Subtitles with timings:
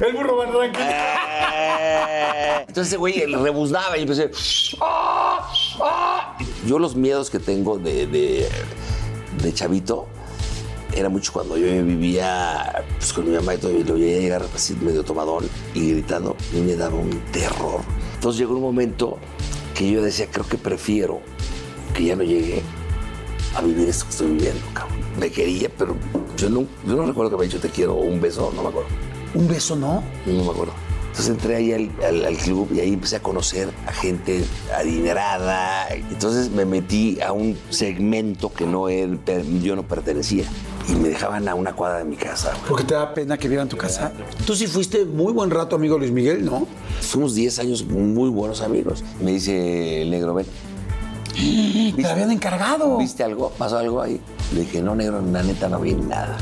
[0.00, 0.42] El burro.
[0.44, 0.48] Eh.
[2.68, 4.30] Entonces ese güey rebuznaba y empecé.
[4.80, 5.50] "Ah,
[5.82, 6.36] ah".
[6.66, 8.48] Yo los miedos que tengo de, de,
[9.42, 10.06] de chavito
[10.94, 14.44] era mucho cuando yo vivía pues, con mi mamá y todo, y lo veía llegar
[14.54, 17.80] así medio tomadón y gritando, y me daba un terror.
[18.14, 19.18] Entonces llegó un momento
[19.74, 21.20] que yo decía, creo que prefiero
[21.94, 22.62] que ya no llegue
[23.54, 24.98] a vivir esto que estoy viviendo, cabrón.
[25.18, 25.96] Me quería, pero
[26.36, 28.62] yo no, yo no recuerdo que me haya dicho te quiero o un beso, no
[28.62, 28.88] me acuerdo.
[29.34, 30.02] Un beso, ¿no?
[30.26, 30.72] No me acuerdo.
[31.08, 34.44] Entonces entré ahí al, al- al club y ahí empecé a conocer a gente
[34.76, 35.88] adinerada.
[35.88, 40.44] Entonces me metí a un segmento que no yo no pertenecía.
[40.88, 42.50] Y me dejaban a una cuadra de mi casa.
[42.52, 42.62] güey.
[42.68, 44.12] Porque te da pena que vieran tu casa.
[44.46, 46.66] Tú sí fuiste muy buen rato amigo Luis Miguel, ¿no?
[47.02, 49.04] Fuimos 10 años muy buenos amigos.
[49.20, 50.46] Me dice el negro, ven,
[51.96, 52.96] Te habían encargado.
[52.96, 53.50] ¿viste algo?
[53.58, 54.20] ¿Pasó algo ahí?
[54.54, 56.36] Le dije, no, negro, la neta no vi nada.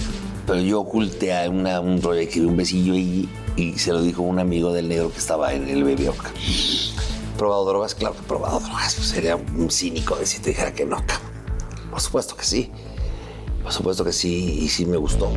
[0.46, 4.22] Pero yo oculté a una, un rollo, escribí un besillo y, y se lo dijo
[4.22, 6.08] un amigo del negro que estaba en el Baby.
[7.36, 7.94] ¿Probado drogas?
[7.94, 8.94] Claro que he probado drogas.
[8.94, 11.02] Pues sería un cínico de si te dijera que no.
[11.90, 12.70] Por supuesto que sí.
[13.62, 15.30] Por supuesto que sí, y sí me gustó.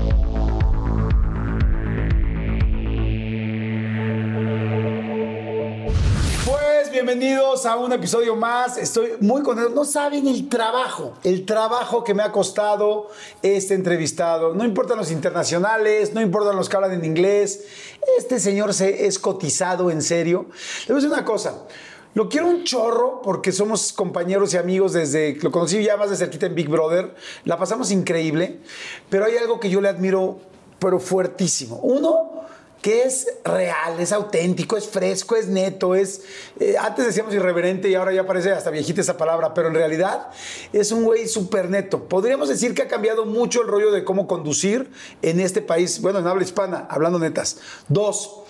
[7.04, 8.78] Bienvenidos a un episodio más.
[8.78, 9.70] Estoy muy contento.
[9.70, 13.08] No saben el trabajo, el trabajo que me ha costado
[13.42, 14.54] este entrevistado.
[14.54, 17.64] No importan los internacionales, no importan los que hablan en inglés.
[18.18, 20.48] Este señor se es cotizado en serio.
[20.88, 21.64] Le voy a decir una cosa.
[22.16, 26.18] Lo quiero un chorro porque somos compañeros y amigos desde lo conocí ya más de
[26.18, 27.16] cerquita en Big Brother.
[27.46, 28.60] La pasamos increíble,
[29.10, 30.40] pero hay algo que yo le admiro,
[30.80, 31.78] pero fuertísimo.
[31.78, 32.44] Uno,
[32.82, 36.22] que es real, es auténtico, es fresco, es neto, es...
[36.60, 40.28] eh, antes decíamos irreverente y ahora ya parece hasta viejita esa palabra, pero en realidad
[40.72, 42.08] es un güey súper neto.
[42.08, 44.90] Podríamos decir que ha cambiado mucho el rollo de cómo conducir
[45.22, 47.58] en este país, bueno, en habla hispana, hablando netas.
[47.90, 48.44] Dos,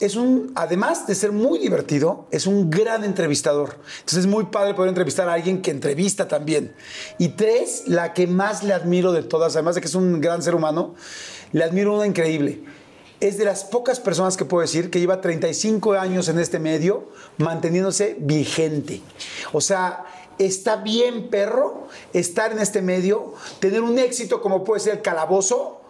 [0.00, 3.76] es un, además de ser muy divertido, es un gran entrevistador.
[4.00, 6.74] Entonces es muy padre poder entrevistar a alguien que entrevista también.
[7.18, 10.42] Y tres, la que más le admiro de todas, además de que es un gran
[10.42, 10.94] ser humano,
[11.52, 12.62] le admiro una increíble.
[13.20, 17.08] Es de las pocas personas que puedo decir que lleva 35 años en este medio
[17.38, 19.00] manteniéndose vigente.
[19.52, 20.04] O sea,
[20.38, 25.80] está bien perro estar en este medio, tener un éxito como puede ser el calabozo,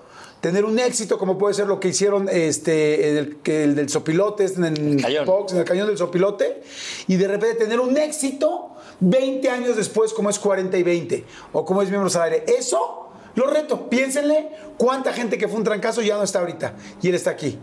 [0.40, 4.58] tener un éxito como puede ser lo que hicieron este, el, el del sopilote, este,
[4.60, 5.26] en el, Cañón.
[5.50, 6.62] en el cañón del sopilote,
[7.08, 11.64] y de repente tener un éxito 20 años después como es 40 y 20, o
[11.64, 12.44] como es Miembros al Aire.
[12.46, 13.05] Eso
[13.36, 17.14] lo reto, piénsenle cuánta gente que fue un trancazo ya no está ahorita, y él
[17.14, 17.58] está aquí.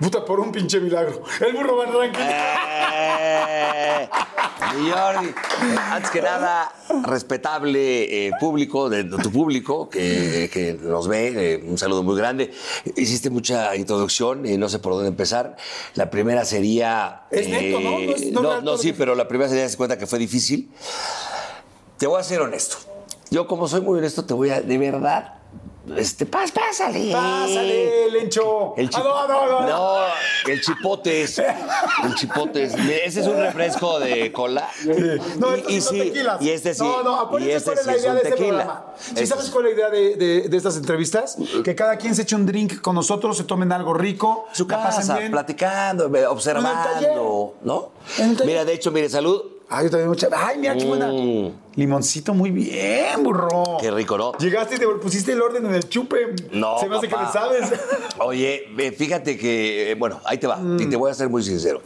[0.00, 1.24] Puta, por un pinche milagro.
[1.44, 2.24] El burro va tranquilo.
[3.10, 4.08] Eh,
[4.92, 5.34] Jordi,
[5.90, 6.72] antes que nada,
[7.04, 12.16] respetable eh, público, de, de tu público que, que nos ve, eh, un saludo muy
[12.16, 12.52] grande.
[12.96, 15.56] Hiciste mucha introducción y no sé por dónde empezar.
[15.94, 17.22] La primera sería...
[17.32, 17.90] eh, Es neto, ¿no?
[17.98, 20.70] No es- no no, sí, pero la primera sería, se cuenta que fue difícil.
[21.96, 22.76] Te voy a ser honesto.
[23.30, 25.34] Yo, como soy muy honesto, te voy a, de verdad,
[25.96, 27.12] este, pas, pásale.
[27.12, 28.74] Pásale, Lencho.
[28.76, 29.66] El chip- Ah, no, no, no.
[29.66, 29.98] No,
[30.46, 31.38] el chipotes.
[31.38, 32.74] El chipotes.
[32.74, 34.68] Ese es un refresco de cola.
[35.38, 36.42] No, y, y sí, tequilas.
[36.42, 36.82] y este sí.
[36.82, 38.84] No, no, y acuérdense este cuál es sí la idea un de este programa.
[38.98, 41.36] ¿Sí Este sabes es- cuál es la idea de, de- de estas entrevistas?
[41.64, 44.82] Que cada quien se eche un drink con nosotros, se tomen algo rico, Su la
[44.82, 45.32] pasen casa, bien.
[45.32, 47.92] platicando, observando, ¿no?
[48.44, 49.42] Mira, de hecho, mire, salud.
[49.70, 50.28] Ay, yo también mucha.
[50.34, 51.08] Ay, mira qué buena.
[51.12, 51.52] Mm.
[51.76, 53.76] Limoncito muy bien, burro.
[53.80, 54.32] Qué rico, ¿no?
[54.38, 56.34] Llegaste y te pusiste el orden en el chupe.
[56.52, 57.30] No, Se me hace papá.
[57.32, 57.80] que le sabes.
[58.18, 58.62] Oye,
[58.96, 60.90] fíjate que, eh, bueno, ahí te va, y Mm.
[60.90, 61.82] te voy a ser muy sincero.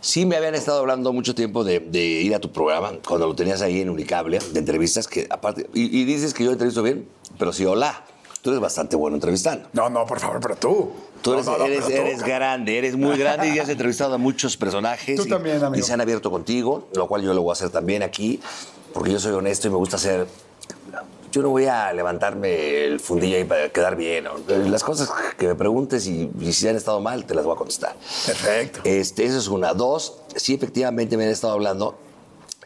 [0.00, 3.34] Sí me habían estado hablando mucho tiempo de, de ir a tu programa, cuando lo
[3.34, 7.08] tenías ahí en Unicable, de entrevistas, que aparte, y, y dices que yo entrevisto bien,
[7.38, 8.04] pero sí, hola,
[8.44, 9.66] tú eres bastante bueno entrevistando.
[9.72, 10.92] No, no, por favor, pero tú.
[11.22, 15.16] Tú eres, No, no, eres, grande, eres muy grande y has entrevistado a muchos personajes.
[15.16, 15.80] Tú y- también, amigo.
[15.80, 18.40] Y se han abierto contigo, lo cual yo lo voy a hacer también aquí,
[18.92, 20.26] porque yo soy honesto y me gusta hacer.
[21.32, 24.26] Yo no voy a levantarme el fundillo ahí para quedar bien.
[24.70, 27.56] Las cosas que me preguntes y, y si han estado mal, te las voy a
[27.56, 27.96] contestar.
[28.26, 28.80] Perfecto.
[28.84, 29.72] Este, eso es una.
[29.72, 31.96] Dos, sí, efectivamente me han estado hablando.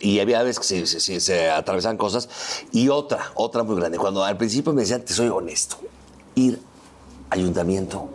[0.01, 2.29] Y había veces que se, se- se- se atravesaban cosas.
[2.73, 3.99] Y otra, otra muy grande.
[3.99, 5.77] Cuando al principio me decían, te soy honesto,
[6.35, 6.61] ir
[7.31, 8.09] ayuntamiento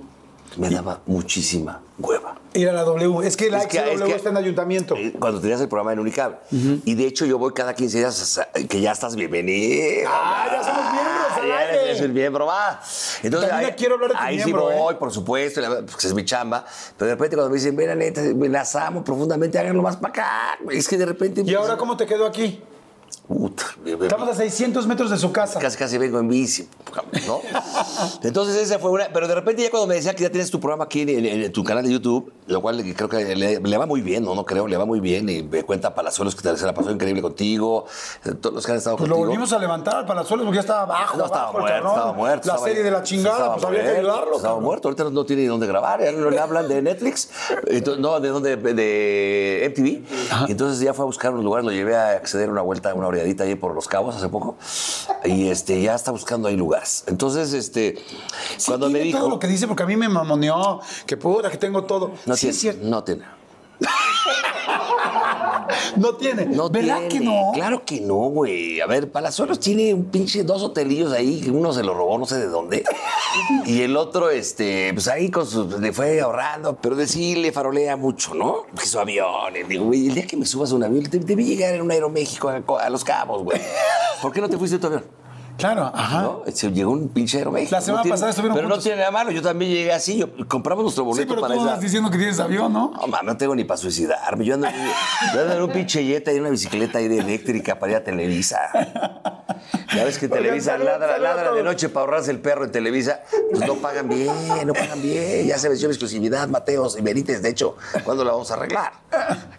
[0.57, 2.32] me daba muchísima hueva.
[2.55, 3.25] Ir a la W.
[3.27, 4.95] Es que la Es que- XW es que- está en ayuntamiento.
[4.95, 6.37] Eh, Cuando tenías el programa en Unicable.
[6.51, 10.09] Y de hecho yo voy cada 15 días hasta- que ya estás bienvenido.
[10.11, 11.83] Ah, ya somos miembros al Ya aire.
[11.85, 12.79] eres el miembro, va.
[13.23, 14.97] Entonces, También ahí, quiero hablar de tu ahí miembro, sí voy, ¿eh?
[14.97, 16.65] por supuesto, porque es mi chamba.
[16.97, 20.09] Pero de repente cuando me dicen, mira, neta, me las amo profundamente, háganlo más para
[20.09, 20.59] acá.
[20.71, 21.41] Es que de repente...
[21.45, 22.61] ¿Y ahora cómo te quedó aquí?
[23.27, 23.63] Puta,
[24.01, 25.57] Estamos a 600 metros de su casa.
[25.57, 26.67] casi casi vengo en bici,
[27.25, 27.39] ¿no?
[28.21, 30.59] Entonces esa fue una, pero de repente ya cuando me decía que ya tienes tu
[30.59, 33.77] programa aquí en, en- en tu canal de YouTube, lo cual creo que le, le
[33.77, 36.41] va muy bien, no, no creo, le va muy bien y me cuenta Palazuelos que
[36.41, 37.85] te- se la pasó increíble contigo,
[38.25, 40.61] eh, todos los que han estado Pues lo volvimos a levantar al Palazuelos porque ya
[40.61, 41.17] estaba abajo.
[41.17, 42.47] No, estaba abajo, muerto, estaba muerto.
[42.49, 44.23] La estaba- serie de la chingada, pues había que ayudarlo.
[44.35, 44.63] Estaba cabrón.
[44.63, 47.29] muerto, ahorita no, tiene ni dónde grabar, ya no le hablan de Netflix,
[47.67, 50.49] entonces, no, de dónde, de MTV.
[50.49, 53.43] Entonces ya fue a buscar unos lugares, lo llevé a acceder una vuelta, una oreadita
[53.45, 54.57] ahí por Los Cabos hace poco,
[55.25, 57.03] y este, ya está buscando ahí lugares.
[57.07, 57.95] Entonces, este,
[58.57, 59.19] Sí, cuando me tiene dijo...
[59.19, 62.11] todo lo que dice porque a mí me mamoneó, que puta, que tengo todo.
[62.25, 62.85] No sí, tiene, es cierto.
[62.87, 63.23] no tiene.
[65.97, 66.45] No tiene.
[66.45, 67.09] No ¿Verdad tiene.
[67.09, 67.51] que no?
[67.53, 68.81] Claro que no, güey.
[68.81, 72.25] A ver, Palazuelos tiene un pinche dos hotelillos ahí, que uno se lo robó no
[72.25, 72.83] sé de dónde.
[73.65, 77.51] y el otro, este, pues ahí con su, le fue ahorrando, pero de sí le
[77.51, 78.65] farolea mucho, ¿no?
[78.79, 79.53] Que su avión.
[79.67, 81.91] Digo, güey, el día que me subas a un avión, te- debí llegar en un
[81.91, 83.59] Aeroméxico a, a Los Cabos, güey.
[84.21, 85.03] ¿Por qué no te fuiste en tu avión?
[85.63, 86.21] Claro, ajá.
[86.23, 86.41] ¿No?
[86.51, 87.75] Se llegó un pinche Aeroméxico.
[87.75, 88.77] La semana No tiene- pasada estuvieron Pero juntos.
[88.79, 89.31] no tiene nada malo.
[89.31, 90.17] Yo también llegué así.
[90.17, 91.69] Yo, compramos nuestro Sí, boleto pero para tú esa...
[91.69, 92.91] andas diciendo que tienes avión, ¿no?
[93.07, 94.43] No, no tengo ni para suicidarme.
[94.43, 94.67] Yo ando,
[95.33, 98.03] yo ando en un pinche jet y una bicicleta ahí de eléctrica para ir a
[98.03, 98.59] Televisa.
[99.95, 102.71] Ya ves que Oigan, Televisa salud, ladra, ladra de noche para ahorrarse el perro en
[102.71, 103.21] Televisa.
[103.51, 104.31] Pues no pagan bien,
[104.65, 105.45] no pagan bien.
[105.47, 107.41] Ya se venció la exclusividad, Mateos y Benítez.
[107.41, 108.93] De hecho, ¿cuándo la vamos a arreglar?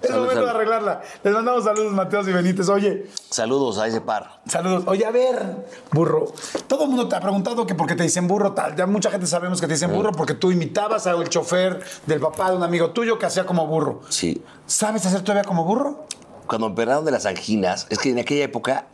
[0.02, 1.02] Es Salud, momento de arreglarla.
[1.22, 2.68] Les mandamos saludos, Mateos y Benítez.
[2.68, 4.40] Oye, Saludos a ese par.
[4.46, 4.84] saludos.
[4.86, 6.26] Oye, a ver, burro.
[6.66, 8.74] Todo el mundo te ha preguntado que por qué te dicen burro tal.
[8.76, 12.50] Ya mucha gente sabemos que te dicen burro porque tú imitabas al chofer del papá
[12.50, 14.00] de un amigo tuyo que hacía como burro.
[14.08, 14.42] Sí.
[14.66, 16.06] ¿Sabes hacer todavía como burro?
[16.46, 18.86] Cuando operaron de las anginas, es que en aquella época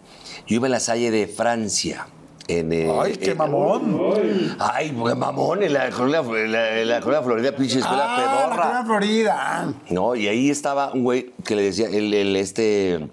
[0.46, 2.06] yo iba en la salle de Francia.
[2.48, 4.56] En, eh, Ay, qué en- mamón.
[4.58, 8.62] Ay, pues, mamón, en la colonia, la, la colonia Florida, pinche escuela Ah, la pedorra.
[8.62, 9.72] Colonia Florida.
[9.90, 13.08] No, y ahí estaba un güey que le decía, el, el, este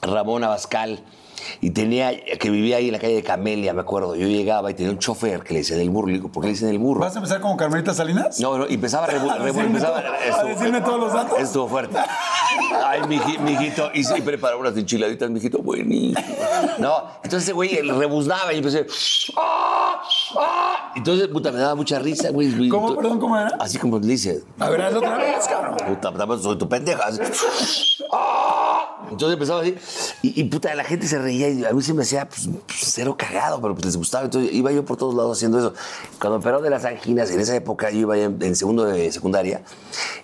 [0.00, 1.00] Ramón Abascal,
[1.60, 4.14] y tenía, que vivía ahí en la calle de Camelia, me acuerdo.
[4.16, 6.08] Yo llegaba y tenía un chofer que le decía el burro.
[6.08, 7.00] Le digo, ¿por qué le dicen el burro?
[7.00, 8.38] ¿Vas a empezar como Carmelita Salinas?
[8.40, 11.12] No, no, y empezaba a rebu- ¿A rebu- decirme empezaba, todo- a decirme todos los
[11.12, 11.38] datos?
[11.38, 11.96] Estuvo fuerte.
[12.84, 16.20] Ay, miji- mijito, y sí, preparó unas enchiladitas, mijito, buenísimo.
[16.78, 18.86] No, entonces ese güey rebuznaba y empecé.
[19.36, 20.00] ¡Ah!
[20.36, 20.92] ¡Ah!
[20.96, 22.68] Entonces, puta, me daba mucha risa, güey.
[22.68, 23.56] ¿Cómo, perdón, cómo era?
[23.60, 24.42] Así como dice.
[24.58, 25.76] A ver, hazlo otra vez, cabrón.
[25.86, 27.04] Puta, soy tu pendeja.
[28.12, 28.37] ¡Ah!
[29.10, 29.74] Entonces empezaba así.
[30.22, 33.16] Y, puta, la gente se reía y a mí se me hacía pues, pues, cero
[33.18, 34.24] cagado, pero pues les gustaba.
[34.24, 35.74] Entonces iba yo por todos lados haciendo eso.
[36.20, 39.62] Cuando me de las anginas, en esa época yo iba en, en segundo de secundaria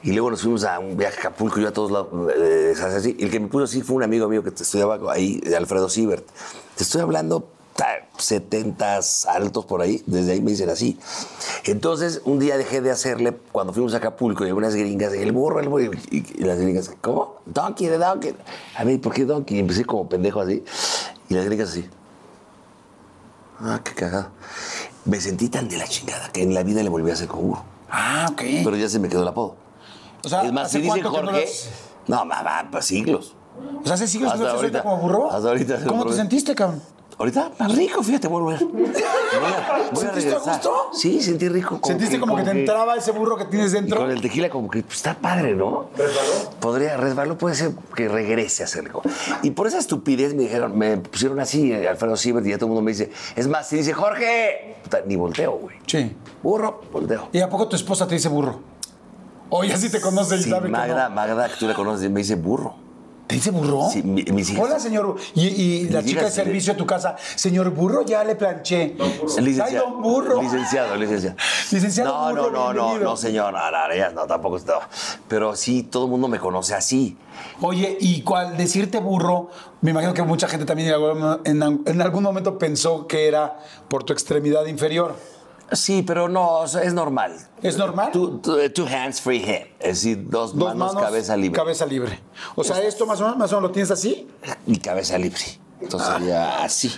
[0.03, 2.09] y luego nos fuimos a un viaje a Acapulco, yo a todos lados.
[2.37, 3.17] eh, así.
[3.19, 6.27] El que me puso así fue un amigo mío que estudiaba ahí, Alfredo Siebert.
[6.77, 7.49] Te estoy hablando
[8.19, 10.99] 70 altos por ahí, desde ahí me dicen así.
[11.65, 15.61] Entonces, un día dejé de hacerle, cuando fuimos a Acapulco, y unas gringas, el burro,
[15.61, 17.37] el burro, y, y las gringas, ¿cómo?
[17.47, 18.35] Donkey, de Donkey.
[18.77, 19.57] A mí, ¿por qué Donkey?
[19.57, 20.65] Y empecé como pendejo así,
[21.29, 21.89] y las gringas así.
[23.61, 24.29] Ah, qué cagado.
[25.05, 27.43] Me sentí tan de la chingada que en la vida le volví a hacer como
[27.43, 27.65] burro.
[27.91, 28.43] Ah, ok.
[28.65, 29.57] Pero ya se me quedó el apodo.
[30.25, 31.47] o sea, es más, ¿hace si dicen Jorge,
[32.07, 33.35] no, mamá, pues siglos.
[33.83, 34.83] O sea, hace siglos que no ahorita ahorita.
[34.83, 35.31] como burro.
[35.31, 35.85] Hasta ahorita.
[35.87, 36.83] ¿Cómo te sentiste, cabrón?
[37.17, 38.65] Ahorita, más rico, fíjate, vuelvo a ver.
[38.65, 40.91] Voy a, voy a ¿Sentiste a gusto?
[40.93, 41.79] Sí, sentí rico.
[41.85, 43.99] ¿Sentiste como que te entraba ese burro que tienes Y dentro?
[44.01, 45.87] con el tequila como que pues, está padre, ¿no?
[45.97, 46.51] ¿Resbaló?
[46.61, 49.03] Podría, resbaló, puede ser que regrese a hacerlo.
[49.43, 52.67] Y por esa estupidez me dijeron, me pusieron así, eh, Alfredo Siebert, y ya todo
[52.67, 55.77] el mundo me dice, es más, si dice Jorge, puta, ni volteo, güey.
[55.87, 56.17] Sí.
[56.43, 57.29] Burro, volteo.
[57.33, 58.59] ¿Y a poco tu esposa te dice burro?
[59.51, 61.15] Oye, así te conoce y Sí, sabe Magda, que no.
[61.15, 62.75] Magda, que tú la conoces, me dice burro.
[63.27, 63.89] ¿Te dice burro?
[63.91, 64.63] Sí, mi- mis hijas.
[64.63, 65.17] Hola, señor.
[65.35, 68.97] Y, y la chica de servicio de tu casa, señor burro, ya le planché.
[69.01, 70.43] Ay, Licenciado, don burro.
[70.43, 71.37] Licenciado, licenciado.
[71.73, 73.11] Licenciado No, burro, no, no, no, bienvenido.
[73.11, 73.53] no, señor.
[73.55, 74.89] No, no, ella no, tampoco estaba.
[75.27, 77.17] Pero sí, todo el mundo me conoce así.
[77.63, 79.49] Oye, y cual decirte burro,
[79.81, 80.93] me imagino que mucha gente también
[81.45, 85.17] en algún momento pensó que era por tu extremidad inferior.
[85.73, 87.37] Sí, pero no, es normal.
[87.63, 88.11] ¿Es normal?
[88.13, 89.67] Two, two- two hands, free hand.
[89.81, 91.57] Es decir, dos, Dos manos, cabeza libre.
[91.57, 92.21] Cabeza libre.
[92.55, 94.29] O sea, esto más o menos, más o menos lo tienes así.
[94.67, 95.41] Y cabeza libre.
[95.81, 96.93] Entonces sería así.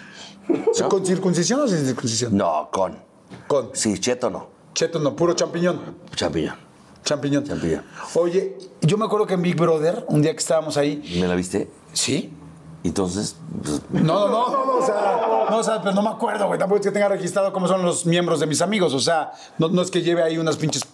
[0.81, 0.89] ¿no?
[0.89, 2.37] ¿Con circuncisión o sin circuncisión?
[2.37, 2.99] No, con.
[3.47, 3.71] Con.
[3.73, 4.49] Sí, cheto no.
[4.75, 5.97] Cheto, no, puro champiñón.
[6.15, 6.57] Champiñón.
[7.05, 7.45] Champiñón.
[7.45, 7.83] Champiñón.
[8.15, 11.03] Oye, yo me acuerdo que en Big Brother, un día que estábamos ahí.
[11.21, 11.71] ¿Me la viste?
[11.93, 12.33] ¿Sí?
[12.87, 16.11] Entonces, pues, No, no, no, no, no, o sea, no, o sea, pero no me
[16.11, 16.59] acuerdo, güey.
[16.59, 18.95] Tampoco es que tenga registrado cómo son los miembros de mis amigos.
[18.95, 20.85] O sea, no, no es que lleve ahí unas pinches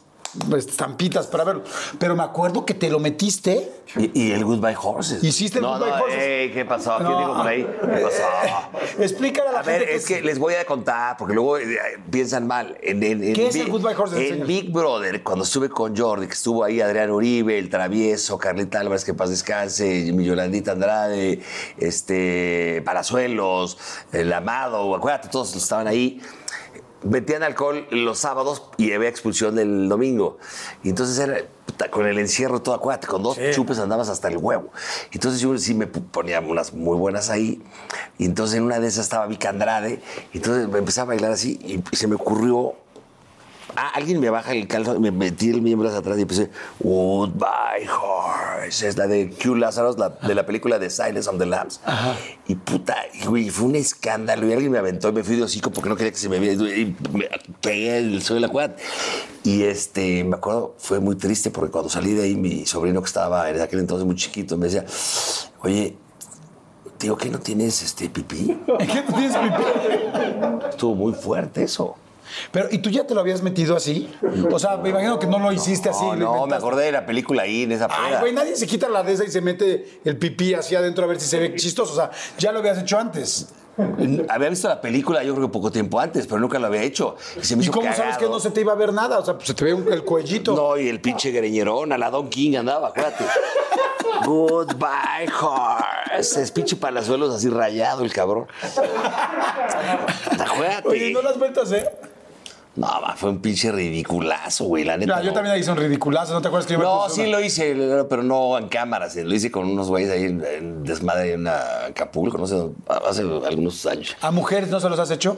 [0.57, 1.63] estampitas para verlo.
[1.99, 3.71] Pero me acuerdo que te lo metiste.
[3.97, 5.23] Y, y el Goodbye Horses.
[5.23, 6.19] Hiciste el no, Goodbye no, Horses.
[6.23, 6.97] ey, ¿Qué pasó?
[6.99, 7.19] ¿Qué No.
[7.19, 7.63] digo por ahí?
[7.65, 8.23] ¿Qué pasó?
[9.03, 11.67] Explícale a la A ver, gente es que les voy a contar, porque luego eh,
[12.11, 12.79] piensan mal.
[12.83, 14.33] En, en- en ¿Qué es el Goodbye Horses?
[14.33, 14.47] En.
[14.47, 19.05] Big Brother, cuando estuve con Jordi, que estuvo ahí Adrián Uribe, El Travieso, Carlita Álvarez,
[19.05, 21.41] que paz descanse, mi Yolandita Andrade,
[21.79, 23.77] este, Palazuelos,
[24.13, 26.21] El Amado, acuérdate, todos estaban ahí.
[27.05, 30.39] Metían alcohol los sábados y había expulsión el domingo.
[30.83, 34.37] Y entonces era puta, con el encierro todo, acuérdate, con dos chupes andabas hasta el
[34.37, 34.71] huevo.
[35.13, 37.63] Entonces yo sí me ponía unas muy buenas ahí.
[38.19, 40.01] Y entonces en una de esas estaba Vic Andrade.
[40.33, 42.77] Y entonces me empecé a bailar así y, y se me ocurrió
[43.75, 47.89] Ah, alguien me baja el calzón, me metí el miembro hacia atrás y empecé, Goodbye
[48.73, 48.89] Horse.
[48.89, 51.81] Es la de Q Lazarus, la, de la película de Silence of the Lambs.
[52.49, 54.47] Y puta, güey, fue un escándalo.
[54.49, 56.39] Y alguien me aventó y me fui de hocico porque no quería que se me
[56.39, 56.55] viera.
[56.55, 57.29] Y me
[57.61, 58.77] pegué el suelo de la cuadra.
[59.45, 63.07] Y este, me acuerdo, fue muy triste porque cuando salí de ahí, mi sobrino que
[63.07, 64.85] estaba en aquel entonces muy chiquito me decía,
[65.63, 65.97] oye,
[66.99, 68.57] tío, ¿qué no tienes este pipí?
[68.67, 69.65] ¿Qué no tienes pipí?
[70.71, 71.97] Estuvo muy fuerte eso.
[72.51, 74.13] Pero, ¿y tú ya te lo habías metido así?
[74.51, 76.05] O sea, me imagino que no lo hiciste así.
[76.17, 78.21] No, lo me acordé de la película ahí en esa Ay, peda.
[78.21, 81.07] güey, nadie se quita la de esa y se mete el pipí hacia adentro a
[81.09, 81.93] ver si se ve chistoso.
[81.93, 83.49] O sea, ya lo habías hecho antes.
[84.29, 87.17] Había visto la película, yo creo que poco tiempo antes, pero nunca lo había hecho.
[87.41, 89.19] Y, se me ¿Y hizo cómo sabes que no se te iba a ver nada?
[89.19, 90.55] O sea, pues se te ve un- el cuellito.
[90.55, 93.25] No, y el pinche greñerón, a la Don King andaba, acuérdate.
[94.27, 96.43] Goodbye, horse.
[96.43, 98.47] Es pinche palazuelos así rayado el cabrón.
[100.39, 100.89] Acuérdate.
[100.89, 101.89] Oye, ¿y ¿no las vueltas, eh?
[102.75, 105.17] No, fue un pinche ridiculazo, güey, la neta.
[105.17, 107.31] No, yo también hice un ridiculazo, ¿no te acuerdas que yo me No, sí una-
[107.33, 107.75] lo hice,
[108.09, 109.15] pero no en cámaras.
[109.17, 112.57] Lo hice con unos güeyes ahí en, desmadre en Acapulco, no sé,
[113.07, 114.17] hace algunos años.
[114.23, 115.37] ¿A mujeres no se los has hecho?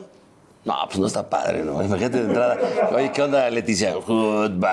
[0.64, 1.82] No, pues no está padre, ¿no?
[1.84, 2.56] Imagínate de entrada.
[2.94, 3.94] Oye, ¿qué onda, Leticia?
[3.96, 4.68] Goodbye.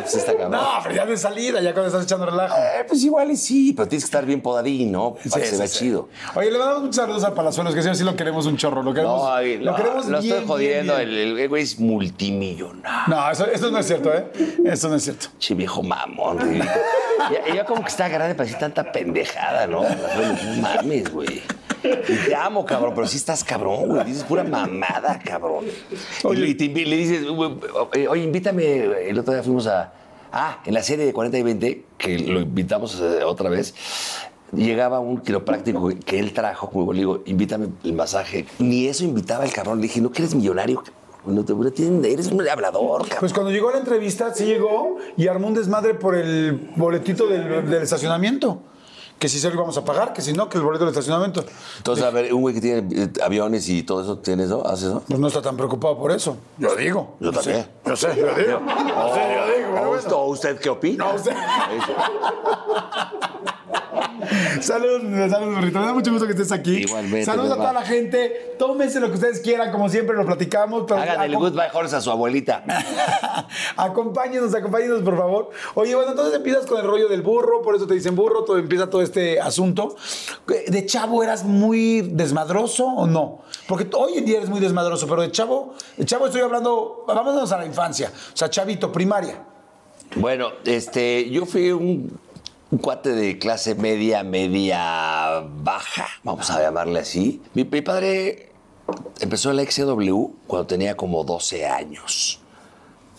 [0.00, 0.52] Pues está cabrón.
[0.52, 2.54] No, pero ya de salida, ya cuando estás echando relajo.
[2.56, 5.14] Eh, pues igual y sí, pero tienes que estar bien podadín, ¿no?
[5.14, 6.08] Para que Sí, se vea sí, chido.
[6.36, 8.84] Oye, le mandamos muchos saludos a Palazuelos, que sí, sí lo queremos un chorro.
[8.84, 10.96] Lo queremos, No, ay, lo no, queremos lo bien, estoy jodiendo.
[10.96, 11.38] bien, bien.
[11.40, 12.82] El, güey es multimillonario.
[13.08, 14.30] No, eso, eso no es cierto, ¿eh?
[14.64, 15.26] Eso no es cierto.
[15.40, 16.38] Che, viejo mamón.
[17.32, 19.82] Ya, ya como que está grande para decir tanta pendejada, ¿no?
[19.82, 21.42] No mames, güey.
[22.08, 24.04] Y te amo, cabrón, pero sí estás cabrón, güey.
[24.04, 25.64] Dices pura mamada, cabrón.
[26.24, 27.26] Y te le dices,
[27.94, 29.08] eh, oye, invítame.
[29.08, 29.92] El otro día fuimos a.
[30.32, 33.74] Ah, en la serie de 40 y 20, que lo invitamos eh, otra vez.
[34.52, 38.46] Llegaba un quiropráctico que él trajo, como le digo, invítame el masaje.
[38.58, 39.78] Ni eso invitaba el cabrón.
[39.78, 40.82] Le dije, ¿no que eres millonario?
[41.24, 41.52] No te
[42.12, 43.18] eres un hablador, cabrón.
[43.18, 47.26] Pues cuando llegó a la entrevista, sí llegó y armó un desmadre por el boletito
[47.26, 48.62] del, del estacionamiento.
[49.18, 51.42] Que si se lo íbamos a pagar, que si no, que el boleto del estacionamiento.
[51.78, 54.66] Entonces, a ver, un güey que tiene eh, aviones y todo eso, ¿tiene eso?
[54.66, 55.02] ¿Hace eso?
[55.08, 56.36] Pues no está tan preocupado por eso.
[56.58, 57.16] Yo digo.
[57.20, 57.70] Yo No sé, también.
[57.86, 58.60] Yo sé, yo digo.
[58.60, 59.68] No sé, yo digo.
[59.72, 60.24] pero ¿O bueno.
[60.26, 61.06] usted, qué opina?
[61.06, 61.92] No, usted- Eso.
[64.60, 65.78] Saludos, saludos, burrito.
[65.78, 66.78] Me da mucho gusto que estés aquí.
[66.78, 68.54] Igualmente, Saludos a toda la gente.
[68.58, 70.90] Tómense lo que ustedes quieran, como siempre lo platicamos.
[70.90, 72.64] Hagan el goodbye horse a su abuelita.
[73.76, 75.50] acompáñenos, acompáñenos, por favor.
[75.74, 78.58] Oye, bueno, entonces empiezas con el rollo del burro, por eso te dicen burro, todo
[78.58, 79.96] empieza todo este asunto.
[80.46, 83.40] ¿De chavo eras muy desmadroso o no?
[83.66, 87.50] Porque hoy en día eres muy desmadroso, pero de chavo, de chavo estoy hablando, vámonos
[87.52, 88.12] a la infancia.
[88.32, 89.44] O sea, chavito, primaria.
[90.14, 92.18] Bueno, este, yo fui un,
[92.70, 97.40] un cuate de clase media, media baja, vamos a llamarle así.
[97.54, 98.50] Mi, mi padre
[99.20, 102.40] empezó en la XW cuando tenía como 12 años.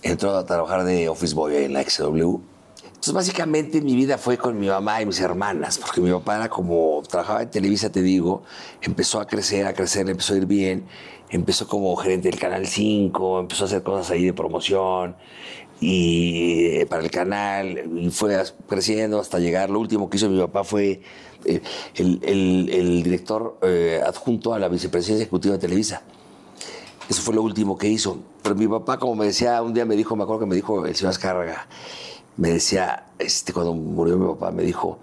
[0.01, 2.39] Entró a trabajar de office boy en la XW.
[2.85, 6.49] Entonces, básicamente, mi vida fue con mi mamá y mis hermanas, porque mi papá era
[6.49, 8.43] como, trabajaba en Televisa, te digo,
[8.81, 10.85] empezó a crecer, a crecer, empezó a ir bien,
[11.29, 15.15] empezó como gerente del Canal 5, empezó a hacer cosas ahí de promoción
[15.79, 19.69] y eh, para el canal, y fue creciendo hasta llegar.
[19.69, 21.01] Lo último que hizo mi papá fue
[21.45, 21.61] eh,
[21.95, 26.01] el, director eh, adjunto a la vicepresidencia ejecutiva de Televisa.
[27.09, 28.19] Eso fue lo último que hizo.
[28.41, 30.85] Pero mi papá, como me decía, un día me dijo, me acuerdo que me dijo
[30.85, 31.67] el señor Azcárraga,
[32.37, 34.97] me decía, este, cuando murió mi papá, me dijo,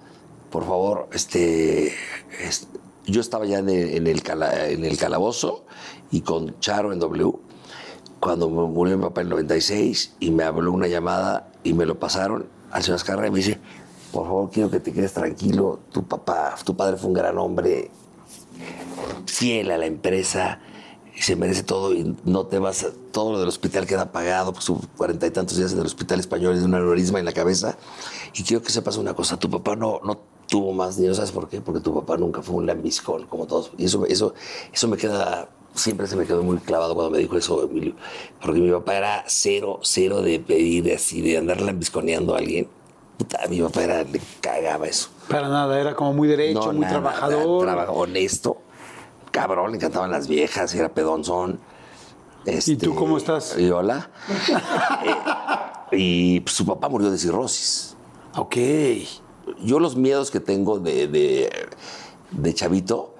[0.50, 1.92] por favor, este,
[2.40, 2.68] es-
[3.06, 3.68] yo estaba ya en
[4.06, 4.22] el
[4.96, 5.66] calabozo
[6.10, 7.32] y con Charo en W,
[8.24, 12.00] cuando murió mi papá en el 96 y me habló una llamada y me lo
[12.00, 13.60] pasaron al señor Azcárraga y me dice,
[14.12, 17.90] por favor, quiero que te quedes tranquilo, tu papá, tu padre fue un gran hombre,
[19.26, 20.58] fiel a la empresa
[21.20, 24.64] se merece todo y no te vas a, todo lo del hospital queda pagado, pues
[24.64, 27.76] tuvo cuarenta y tantos días en el hospital español de un aneurisma en la cabeza.
[28.34, 30.00] Y quiero que sepas una cosa, tu papá no
[30.54, 31.60] tuvo más dinero, ¿sabes por qué?
[31.60, 33.72] Porque tu papá nunca fue un lambiscón como todos.
[33.76, 34.34] Y eso, eso,
[34.72, 37.96] eso me queda, siempre se me quedó muy clavado cuando me dijo eso Emilio.
[38.40, 42.68] Porque mi papá era cero, cero de pedir así, de andar lambisconeando a alguien.
[43.18, 45.08] Puta, mi papá era, le cagaba eso.
[45.28, 47.66] Para nada, era como muy derecho, muy nada, trabajador.
[47.66, 48.58] nada, traba- honesto.
[49.32, 51.58] Cabrón, le encantaban las viejas, era pedonzón.
[52.46, 53.58] ¿Y tú cómo estás?
[53.58, 54.08] Y hola.
[55.90, 57.96] Eh, y pues, su papá murió de cirrosis.
[58.36, 58.56] Ok.
[59.62, 61.50] Yo los miedos que tengo de, de,
[62.30, 63.14] de chavito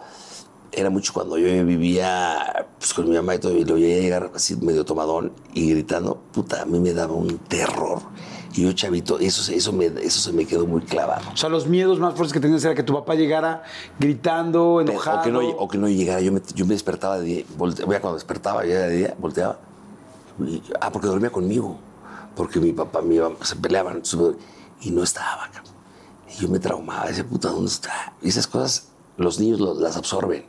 [0.73, 4.33] era mucho cuando yo vivía pues, con mi mamá y todo, y lo veía llegar
[4.35, 8.01] así medio tomadón y gritando, puta, a mí me daba un terror.
[8.57, 11.23] Y yo chavito, eso, se- eso, me, eso se me quedó muy clavado.
[11.33, 13.63] O sea, los miedos más fuertes que tenías era que tu papá llegara
[13.99, 15.21] gritando, enojado.
[15.21, 16.21] O que, no, o que no llegara.
[16.21, 17.45] Yo me, yo me despertaba de día.
[17.59, 19.59] volte- ya cuando despertaba, ya de día, volteaba.
[20.41, 21.79] y- ah, porque dormía conmigo.
[22.37, 24.03] Porque mi papá, mi mamá se peleaban.
[24.83, 25.49] Y no estaba.
[25.53, 25.74] cabrón.
[26.39, 27.09] Yo me traumaba.
[27.09, 28.15] Ese puta, ¿dónde está?
[28.23, 30.45] Y esas cosas los niños las absorben.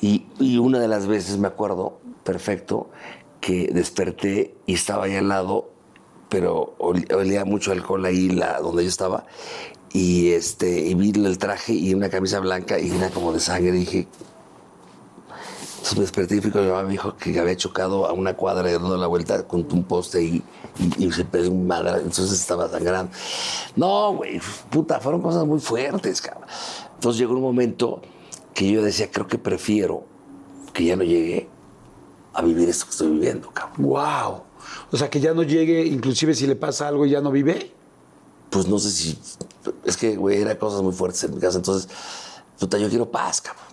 [0.00, 2.90] Y, y una de las veces me acuerdo perfecto
[3.40, 5.70] que desperté y estaba ahí al lado,
[6.28, 9.26] pero ol- olía mucho alcohol ahí la, donde yo estaba.
[9.92, 13.72] Y, este, y vi el traje y una camisa blanca y una como de sangre.
[13.72, 14.08] Dije.
[15.74, 16.84] Entonces me desperté y fui con mi mamá.
[16.84, 20.22] Me dijo que había chocado a una cuadra y dando la vuelta con un poste
[20.24, 20.42] y,
[20.78, 21.90] y, y se pegó un madre.
[21.98, 23.12] Entonces estaba sangrando.
[23.76, 26.48] No, güey, puta, fueron cosas muy fuertes, cabrón.
[26.94, 28.00] Entonces llegó un momento
[28.54, 30.04] que yo decía, creo que prefiero
[30.72, 31.48] que ya no llegue
[32.34, 33.86] a vivir esto que estoy viviendo, cabrón.
[33.86, 34.42] Wow.
[34.90, 37.72] O sea, que ya no llegue, inclusive si le pasa algo y ya no vive.
[38.50, 39.18] Pues no sé si.
[39.84, 41.58] Es que, güey, eran cosas muy fuertes en mi casa.
[41.58, 41.88] Entonces,
[42.58, 43.64] puta, yo quiero paz, cabrón.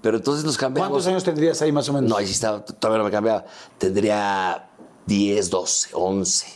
[0.00, 0.90] Pero entonces nos cambiamos.
[0.90, 2.10] ¿Cuántos años tendrías ahí más o menos?
[2.10, 3.44] No, ahí sí estaba, todavía no me cambiaba.
[3.78, 4.70] Tendría
[5.06, 6.46] 10, 12, 11.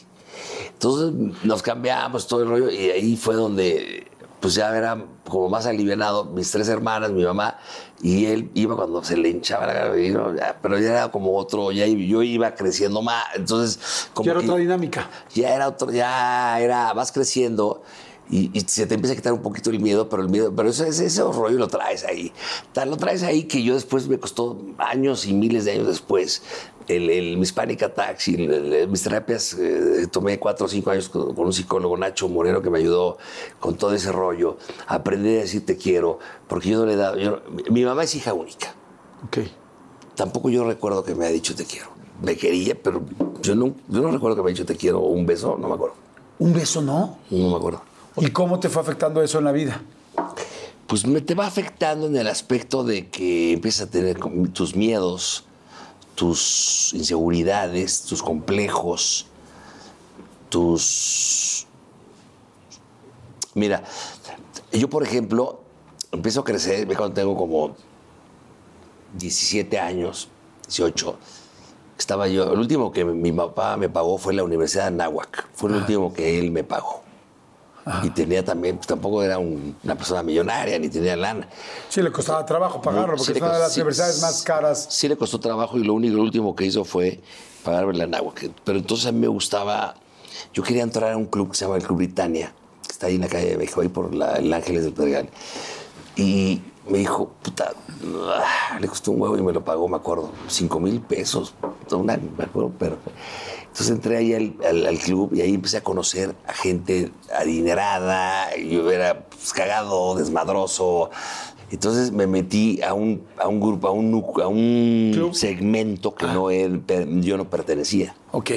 [0.72, 1.12] Entonces
[1.44, 4.06] nos cambiamos todo el rollo y ahí fue donde
[4.40, 7.58] pues ya era como más alivianado, mis tres hermanas, mi mamá,
[8.00, 11.86] y él iba cuando se le hinchaba la ya, pero ya era como otro, ya
[11.86, 15.10] yo iba creciendo más, entonces como ya era que- otra dinámica.
[15.34, 17.82] ya era otro, ya era, vas creciendo
[18.30, 20.68] y, y se te empieza a quitar un poquito el miedo, pero el miedo, pero
[20.68, 22.32] ese, ese, ese rollo lo traes ahí.
[22.86, 26.42] Lo traes ahí que yo después me costó años y miles de años después.
[26.88, 31.08] El, el, mis panic attacks y el- mis terapias, eh, tomé cuatro o cinco años
[31.10, 33.18] con, con un psicólogo, Nacho Moreno, que me ayudó
[33.60, 34.56] con todo ese rollo.
[34.86, 36.18] Aprendí a decir te quiero,
[36.48, 37.18] porque yo no le he dado.
[37.18, 38.74] yo mi, mamá es hija única.
[39.26, 39.38] Ok.
[40.16, 41.88] Tampoco yo recuerdo que me haya dicho te quiero.
[42.22, 43.02] Me quería, pero
[43.42, 45.68] yo no, yo no recuerdo que me haya dicho te quiero o un beso, no
[45.68, 45.94] me acuerdo.
[46.38, 47.18] ¿Un beso no?
[47.30, 47.82] No me acuerdo.
[48.16, 49.82] ¿Y cómo te fue afectando eso en la vida?
[50.86, 54.18] Pues me te va afectando en el aspecto de que empiezas a tener
[54.54, 55.44] tus miedos,
[56.18, 59.26] tus inseguridades, tus complejos,
[60.48, 61.64] tus...
[63.54, 63.84] Mira,
[64.72, 65.60] yo por ejemplo
[66.10, 67.76] empiezo a crecer, cuando tengo como
[69.14, 70.28] 17 años,
[70.66, 71.16] 18,
[71.96, 75.70] estaba yo, el último que mi papá me pagó fue la Universidad de Anáhuac, fue
[75.70, 77.04] el último que él me pagó.
[78.04, 81.48] Y tenía también, pues, tampoco era un- una persona millonaria, ni tenía lana.
[81.88, 84.86] Sí, le costaba trabajo pagarlo, porque Sí es una de las sí, universidades más caras.
[84.90, 87.20] Sí le costó trabajo y lo único, lo último que hizo fue
[87.64, 88.50] pagarme la Anáhuac.
[88.64, 89.94] Pero entonces a mí me gustaba,
[90.52, 92.52] yo quería entrar a un club que se llama el Club Britannia,
[92.86, 95.28] que está ahí en la calle de México, ahí por la- el Ángeles del Pedregal.
[96.16, 97.72] Y me dijo, puta,
[98.34, 101.54] ah, le costó un huevo y me lo pagó, me acuerdo, cinco mil pesos,
[101.90, 102.98] una, me acuerdo, pero...
[103.78, 108.56] Entonces entré ahí al, al- al club y ahí empecé a conocer a gente adinerada,
[108.56, 111.10] yo era pues, cagado, desmadroso.
[111.70, 114.12] Entonces me metí a un, a un grupo, a un,
[114.42, 115.32] a un Club.
[115.34, 118.16] segmento que no era- per- yo no pertenecía.
[118.32, 118.50] Ok.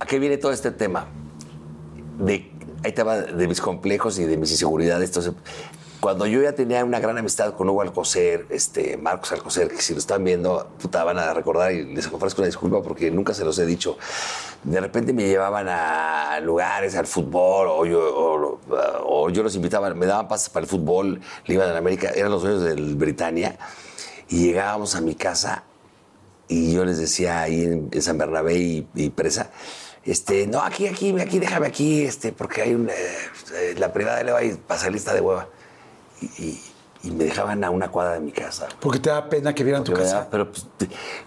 [0.00, 1.06] ¿A qué viene todo este tema?
[2.18, 2.50] De,
[2.82, 5.10] ahí va de mis complejos y de mis inseguridades.
[5.10, 5.32] Entonces,
[6.00, 9.92] cuando yo ya tenía una gran amistad con Hugo Alcocer, este, Marcos Alcocer, que si
[9.94, 13.44] lo están viendo, puta, van a recordar y les ofrezco una disculpa porque nunca se
[13.44, 13.98] los he dicho.
[14.62, 18.58] De repente me llevaban a lugares, al fútbol, o yo,
[19.04, 22.30] o, yo los invitaba, me daban pases para el fútbol, le iban a América, eran
[22.30, 23.58] los dueños del Britannia,
[24.28, 25.64] y llegábamos a mi casa
[26.48, 29.50] y yo les decía ahí en, San Bernabé y, Presa,
[30.04, 34.32] este, no, aquí, aquí, aquí, déjame aquí, este, porque hay una, eh, la privada le
[34.32, 35.48] va a ir pasar lista de hueva.
[36.20, 36.60] Y,
[37.04, 38.66] me dejaban a una cuadra de mi casa.
[38.80, 40.26] Porque te da pena que vieran tu casa.
[40.30, 40.66] Pero pues,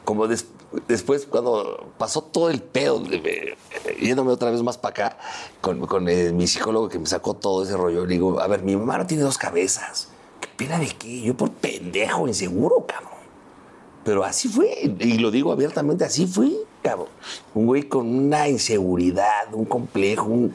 [0.04, 0.46] como des-
[0.88, 3.02] después, cuando pasó todo el pedo,
[4.00, 5.18] yéndome otra vez más para acá,
[5.62, 8.64] con, con, eh, mi psicólogo que me sacó todo ese rollo, le digo, a ver,
[8.64, 10.10] mi mamá no tiene dos cabezas.
[10.42, 11.22] ¿Qué pena de qué?
[11.22, 13.12] Yo por pendejo, inseguro, cabrón.
[14.04, 17.08] Pero así fue, y lo digo abiertamente, así fui, cabrón.
[17.54, 20.54] Un güey con una inseguridad, un complejo, un-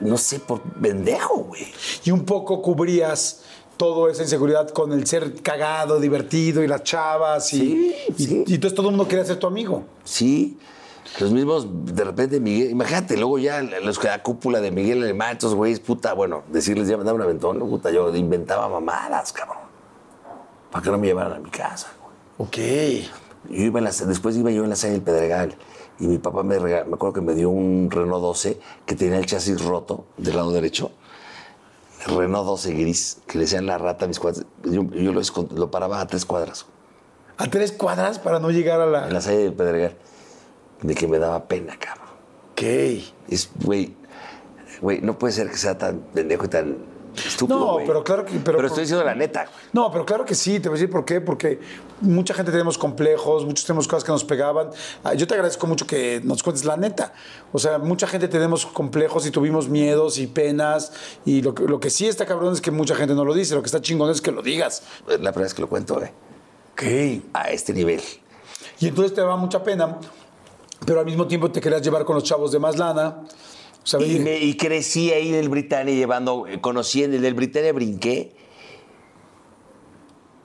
[0.00, 1.66] no sé, por pendejo, güey.
[2.04, 3.42] Y un poco cubrías
[3.76, 7.52] toda esa inseguridad con el ser cagado, divertido y las chavas.
[7.52, 8.44] Y, Sí, y, sí.
[8.46, 9.84] y entonces todo el mundo quería ser tu amigo.
[10.04, 10.58] Sí.
[11.20, 15.32] Los mismos, de repente, Miguel, imagínate, luego ya los que la cúpula de Miguel Alemán,
[15.32, 19.58] estos güeyes, puta, bueno, decirles ya me dame un aventón, puta, yo inventaba mamadas, cabrón.
[20.72, 22.48] Para que no me llevaran a mi casa, güey.
[22.48, 23.08] Ok.
[23.50, 25.54] Yo iba en la, después iba yo en la sala del Pedregal
[26.00, 29.18] y mi papá me, rega- me acuerdo que me dio un Renault 12 que tenía
[29.18, 30.90] el chasis roto del lado derecho.
[32.06, 34.46] Renault 12 gris, que le decían la rata a mis cuadras.
[34.64, 35.20] Yo, yo lo,
[35.54, 36.66] lo paraba a tres cuadras
[37.38, 39.08] A tres cuadras para no llegar a la.
[39.08, 39.96] en la sala del Pedregal.
[40.82, 42.08] De que me daba pena, cabrón.
[42.52, 42.62] Ok.
[43.28, 43.96] Es, güey,
[44.80, 46.76] güey, no puede ser que sea tan pendejo y tan
[47.16, 47.58] estúpido.
[47.58, 49.56] No, pero claro que- pero- estoy diciendo la neta, güey.
[49.72, 51.20] No, pero claro que sí, te voy a decir por qué.
[51.20, 51.60] Porque
[52.00, 54.70] mucha gente tenemos complejos, muchos tenemos cosas que nos pegaban.
[55.02, 57.12] Ah, Yo te agradezco mucho que nos cuentes la neta.
[57.52, 60.92] O sea, mucha gente tenemos complejos y tuvimos miedos y penas.
[61.24, 63.54] Y lo que, lo que sí está cabrón es que mucha gente no lo dice.
[63.54, 64.82] Lo que está chingón es que lo digas.
[65.06, 66.10] La primera vez que lo cuento, güey.
[66.72, 67.22] Ok.
[67.32, 68.00] A este nivel.
[68.80, 69.98] Y entonces te daba mucha pena,
[70.84, 73.18] pero al mismo tiempo te querías llevar con los chavos de más lana.
[74.00, 77.72] Y, me- y crecí ahí en el Britannia llevando, eh, conocí en el del Britannia,
[77.72, 78.34] brinqué.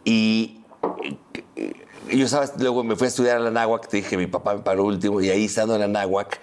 [0.03, 0.61] Y
[1.55, 1.73] eh,
[2.11, 4.61] yo estaba, luego me fui a estudiar a la Náhuac, te dije, mi papá me
[4.61, 6.39] paró último, y ahí estando en la Náhuac,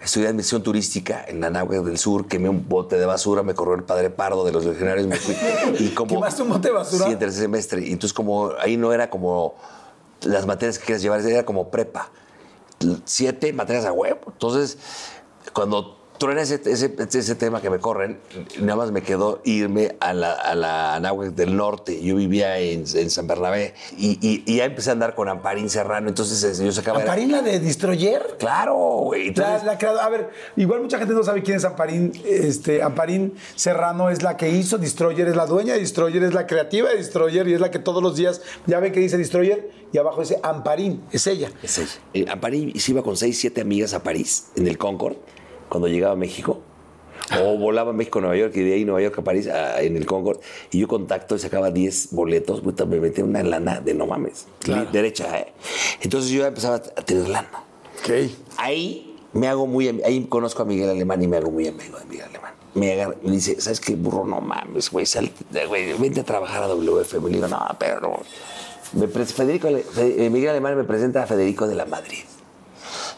[0.00, 3.74] estudié admisión turística en la Náhuac del Sur, quemé un bote de basura, me corrió
[3.74, 5.36] el padre Pardo de los legionarios, me fui.
[5.78, 7.06] Y como, ¿Quemaste un bote de basura?
[7.06, 7.86] Sí, en tercer semestre.
[7.86, 9.54] Y entonces como ahí no era como
[10.22, 12.10] las materias que quieras llevar, era como prepa.
[13.04, 14.20] Siete materias a huevo.
[14.28, 14.78] Entonces,
[15.52, 18.20] cuando truena ese, ese, ese tema que me corren,
[18.60, 22.00] nada más me quedó irme a la, a la Anáhuac del norte.
[22.02, 25.70] Yo vivía en, en San Bernabé y, y- y ya empecé a andar con Amparín
[25.70, 26.08] Serrano.
[26.10, 27.00] Entonces yo sacaba...
[27.00, 28.36] ¿Amparín la de Destroyer?
[28.38, 29.32] Claro, güey.
[29.34, 32.12] La, Entonces, la a ver, igual mucha gente no sabe quién es Amparín.
[32.24, 36.46] Este, Amparín Serrano es la que hizo Destroyer, es la dueña de Destroyer, es la
[36.46, 39.70] creativa de Destroyer y es la que todos los días, ya ve que dice Destroyer
[39.90, 41.50] y abajo dice Amparín, es ella.
[41.62, 41.90] Es ella.
[42.12, 45.18] Eh, Amparín se iba con seis, siete amigas a París, en el Concorde,
[45.70, 46.60] cuando llegaba a México.
[47.42, 49.80] O volaba a México, a Nueva York, y de ahí Nueva York a París, a-
[49.82, 50.40] en el Concorde.
[50.72, 54.46] Y yo contacto y sacaba 10 boletos, puta, me metía una lana de no mames.
[54.58, 54.90] Claro.
[54.90, 55.52] Derecha, ¿eh?
[56.00, 57.50] Entonces yo empezaba a tener lana.
[58.02, 58.10] Ok.
[58.56, 62.04] Ahí me hago muy ahí conozco a Miguel Alemán y me hago muy amigo de
[62.06, 62.52] Miguel Alemán.
[62.74, 64.24] Me, agarra- me dice, ¿sabes qué, burro?
[64.26, 65.06] No mames, güey,
[65.98, 67.28] vente a trabajar a WFM.
[67.28, 68.20] Le digo, no, pero.
[68.92, 72.24] Me Federico, Ale- Fe- eh, Miguel Alemán me presenta a Federico de la Madrid.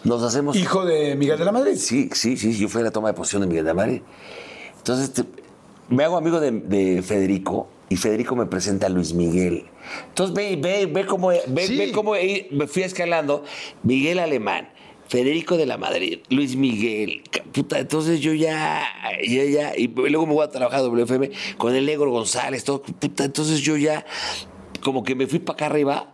[0.04, 0.56] Nos hacemos...
[0.56, 1.74] Hijo de Miguel de la Madrid.
[1.76, 4.00] Sí, sí, sí, yo fui a la toma de posición de Miguel de la Madrid.
[4.78, 5.24] Entonces te-
[5.88, 9.64] me hago amigo de, de Federico y Federico me presenta a Luis Miguel.
[10.08, 11.76] Entonces ve, ve, ve cómo, ve, Sí.
[11.76, 12.14] ve cómo
[12.50, 13.44] me fui escalando.
[13.82, 14.70] Miguel Alemán,
[15.08, 17.22] Federico de la Madrid, Luis Miguel.
[17.52, 18.82] Puta, entonces yo ya,
[19.28, 22.82] ya, ya, y luego me voy a trabajar a WFM con el Negro González, todo.
[22.82, 24.04] Puta, entonces yo ya,
[24.82, 26.12] como que me fui para acá arriba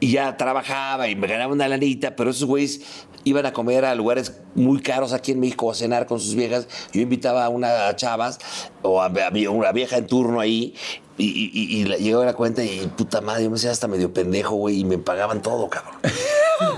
[0.00, 2.82] y ya trabajaba y me ganaba una lanita, pero esos güeyes
[3.24, 6.68] iban a comer a lugares muy caros aquí en México a cenar con sus viejas.
[6.92, 8.38] Yo invitaba a unas chavas
[8.82, 10.74] o a, a una vieja en turno ahí
[11.16, 13.88] y, y- y- y la- llegaba la cuenta y puta madre, yo me hacía hasta
[13.88, 15.94] medio pendejo, güey, y me pagaban todo, cabrón.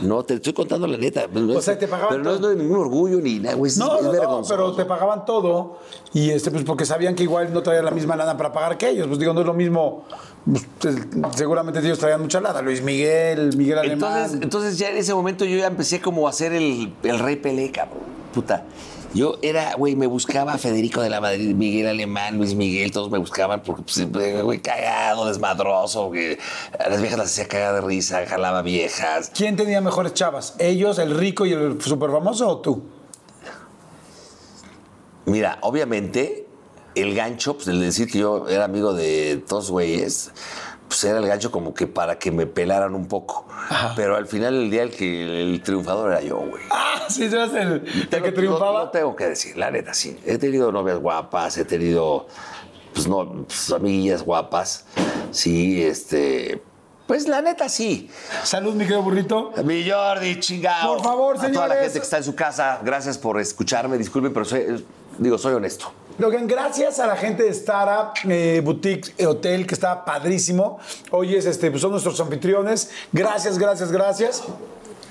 [0.02, 1.26] No, te estoy contando la neta.
[1.32, 2.48] No O es- sea, te pagaban Pero no es, todo.
[2.48, 5.78] no es ningún orgullo ni nada, güey, No, es no, no, pero te pagaban todo
[6.12, 8.90] y este pues porque sabían que igual no traían la misma lana para pagar que
[8.90, 9.06] ellos.
[9.06, 10.04] Pues digo, no es lo mismo.
[10.44, 10.66] Pues,
[11.36, 12.62] seguramente ellos traían mucha lana.
[12.62, 14.12] Luis Miguel, Miguel Alemán.
[14.12, 17.36] Entonces, entonces ya en ese momento yo ya empecé como a ser el, el rey
[17.36, 17.98] Pelé, cabrón.
[18.32, 18.64] Puta.
[19.12, 23.10] Yo era, güey, me buscaba a Federico de la Madrid, Miguel Alemán, Luis Miguel, todos
[23.10, 26.38] me buscaban porque, pues, güey, cagado, desmadroso, güey.
[26.78, 29.32] A las viejas las hacía cagar de risa, jalaba viejas.
[29.34, 30.54] ¿Quién tenía mejores chavas?
[30.58, 32.84] ¿Ellos, el rico y el súper famoso o tú?
[35.26, 36.46] Mira, obviamente,
[36.94, 40.30] el gancho, pues el decir que yo era amigo de todos güeyes,
[40.88, 43.46] pues era el gancho como que para que me pelaran un poco.
[43.94, 46.62] Pero al final del día el que el triunfador era yo, güey.
[46.70, 48.84] Ah, sí, eras el, el que No, triunfaba.
[48.84, 50.18] no tengo que decir, la neta, sí.
[50.26, 52.26] He tenido novias guapas, he tenido,
[52.92, 54.84] pues no, pues, amiguillas guapas.
[55.30, 56.60] Sí, este.
[57.06, 58.08] Pues la neta, sí.
[58.44, 59.52] Salud, mi querido burrito.
[59.64, 60.94] Mi Jordi, chingado.
[60.96, 61.82] Por favor, A toda la señores.
[61.82, 63.96] gente que está en su casa, gracias por escucharme.
[63.98, 64.84] Disculpen, pero soy,
[65.18, 65.92] digo, soy honesto.
[66.20, 70.78] Logan, gracias a la gente de Stara eh, Boutique eh, Hotel, que está padrísimo.
[71.10, 72.90] Hoy es, este, pues son nuestros anfitriones.
[73.10, 74.42] Gracias, gracias, gracias.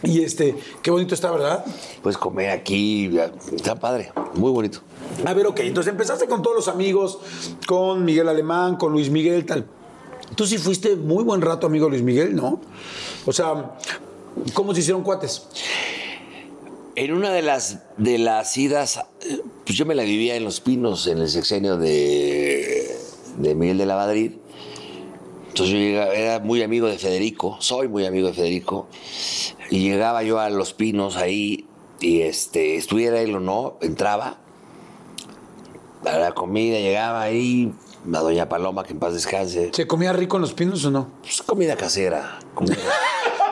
[0.03, 1.65] Y este, qué bonito está, ¿verdad?
[2.03, 3.11] Puedes comer aquí,
[3.51, 4.81] está padre, muy bonito.
[5.25, 7.17] A ver, ok, entonces empezaste con todos los amigos,
[7.65, 9.65] con Miguel Alemán, con Luis Miguel, tal.
[10.35, 12.61] Tú sí fuiste muy buen rato amigo de Luis Miguel, ¿no?
[13.25, 13.77] O sea,
[14.53, 15.41] ¿cómo se hicieron cuates?
[16.99, 20.59] En una de las, de las idas, eh, pues yo me la vivía en Los
[20.59, 22.93] Pinos, en el sexenio de,
[23.37, 24.33] de Miguel de la Madrid.
[25.47, 28.87] Entonces yo llegaba, era muy amigo de Federico, soy muy amigo de Federico,
[29.69, 31.65] y llegaba yo a Los Pinos ahí,
[32.01, 34.37] y este, estuviera él o no, entraba,
[36.05, 37.71] a la comida, llegaba ahí,
[38.13, 41.07] a Doña Paloma, que en paz descanse, ¿Se comía rico en los pinos o no?
[41.21, 42.39] pues comida casera.
[42.53, 42.93] comida- casera?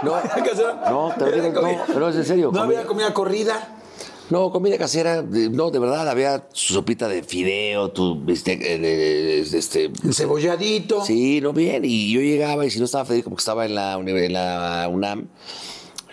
[0.04, 2.52] No, te lo digo, no, pero es en serio.
[2.54, 3.74] No comida- había comida corrida.
[4.30, 9.40] no, comida casera, no, de verdad, había su sopita de fideo, tu bistec, eh, de-
[9.40, 9.86] este...
[10.04, 11.04] Encebolladito.
[11.06, 13.98] Sí, no, bien, y yo llegaba, y si no estaba Federico, porque estaba en la,
[13.98, 15.28] uni- en la UNAM,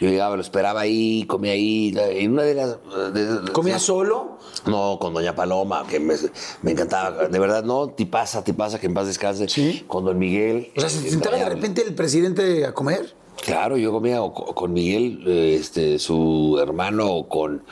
[0.00, 2.76] yo llegaba, lo esperaba ahí, comía ahí, en una de las...
[3.14, 4.38] de- ¿Comía solo?
[4.66, 6.14] No, con Doña Paloma, que me,
[6.62, 9.48] me encantaba, de verdad, no, tipaza, tipaza, que en paz descanse.
[9.48, 9.84] Sí.
[9.86, 10.70] Con Don Miguel.
[10.76, 13.12] O sea, ¿se sentaba de repente el presidente a comer?
[13.44, 17.62] Claro, yo comía o con Miguel, eh, este, su hermano, o con,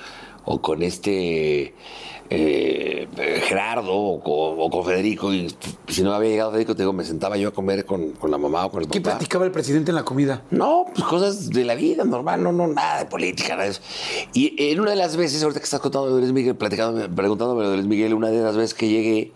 [0.45, 1.75] o con este
[2.29, 3.09] eh,
[3.45, 5.33] Gerardo, o con, o con Federico.
[5.33, 5.55] Y
[5.89, 8.37] si no había llegado Federico, te digo, me sentaba yo a comer con, con la
[8.37, 9.17] mamá o con el ¿Qué papá.
[9.17, 10.43] platicaba el presidente en la comida?
[10.51, 13.81] No, pues cosas de la vida normal, no, no, nada de política, nada de eso.
[14.35, 17.67] Y en una de las veces, ahorita que estás contando de Luis Miguel, platicando, preguntándome
[17.67, 19.33] de Luis Miguel, una de las veces que llegué,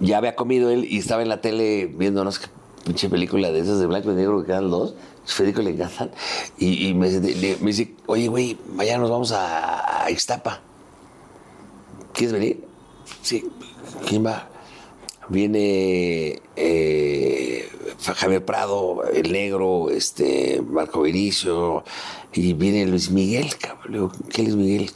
[0.00, 3.52] ya había comido él y estaba en la tele viendo, no sé qué pinche película
[3.52, 4.94] de esas de blanco y negro que quedan dos.
[5.24, 6.10] Federico le encantan.
[6.58, 10.60] Y, me, dice, oye, güey, mañana nos vamos a, a Ixtapa.
[12.12, 12.64] ¿Quieres venir?
[13.22, 13.48] Sí.
[14.06, 14.48] ¿Quién va?
[15.28, 17.68] Viene eh,
[18.16, 21.84] Javier Prado, el negro, este, Marco Vinicio,
[22.32, 24.12] y viene Luis Miguel, cabrón.
[24.30, 24.90] ¿qué Luis Miguel?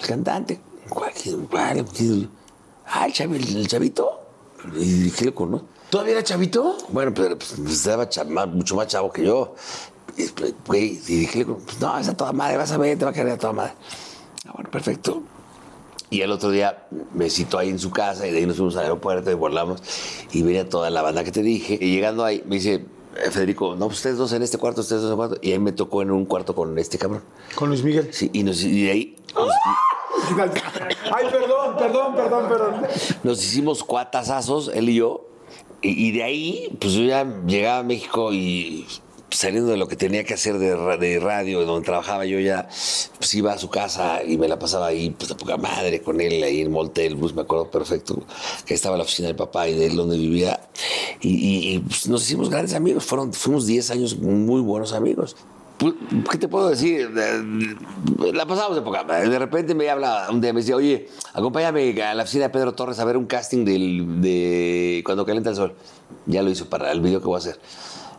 [0.00, 0.60] El cantante.
[0.88, 1.12] ¿Cuál?
[1.50, 1.86] ¿Cuál?
[2.86, 4.20] Ah, el, chavi- el chavito.
[4.78, 5.62] Y loco, ¿no?
[5.90, 6.76] ¿Todavía era chavito?
[6.88, 9.54] Bueno, pero pues, estaba más- mucho más chavo que yo.
[10.16, 10.24] Y,
[10.64, 13.14] pues, y dije, pues, no, es a toda madre, vas a ver, te va a
[13.14, 13.72] querer a toda madre.
[14.46, 15.22] Ah, bueno, perfecto.
[16.10, 18.76] Y el otro día me citó ahí en su casa y de ahí nos fuimos
[18.76, 19.80] al aeropuerto y volamos
[20.32, 21.78] y venía toda la banda que te dije.
[21.80, 22.84] Y llegando ahí, me dice,
[23.16, 25.38] eh, Federico, no, pues ustedes dos en este cuarto, ustedes dos en el cuarto.
[25.40, 27.22] Y ahí me tocó en un cuarto con este cabrón.
[27.54, 28.08] Con Luis Miguel.
[28.12, 29.16] Sí, y, nos- y de ahí
[31.12, 32.74] Ay, perdón, perdón, perdón, perdón.
[33.22, 35.26] nos hicimos cuatazazos, él y yo.
[35.82, 38.86] Y, y de ahí, pues yo ya llegaba a México y
[39.30, 42.66] saliendo de lo que tenía que hacer de, de radio, donde trabajaba yo ya,
[43.18, 46.20] pues iba a su casa y me la pasaba ahí, pues de poca madre con
[46.20, 48.20] él, ahí en Moltel, pues me acuerdo perfecto,
[48.66, 50.60] que estaba la oficina del papá y de él donde vivía.
[51.20, 55.36] Y, y- y, pues, nos hicimos grandes amigos, fueron, fuimos 10 años muy buenos amigos.
[55.80, 55.94] Pues,
[56.30, 57.10] ¿Qué te puedo decir?
[58.34, 59.02] La pasamos de poca.
[59.02, 62.74] De repente me habla un día, me dice, oye, acompáñame a la oficina de Pedro
[62.74, 65.74] Torres a ver un casting de Cuando calienta el sol.
[66.26, 67.58] Ya lo hizo para el video que voy a hacer.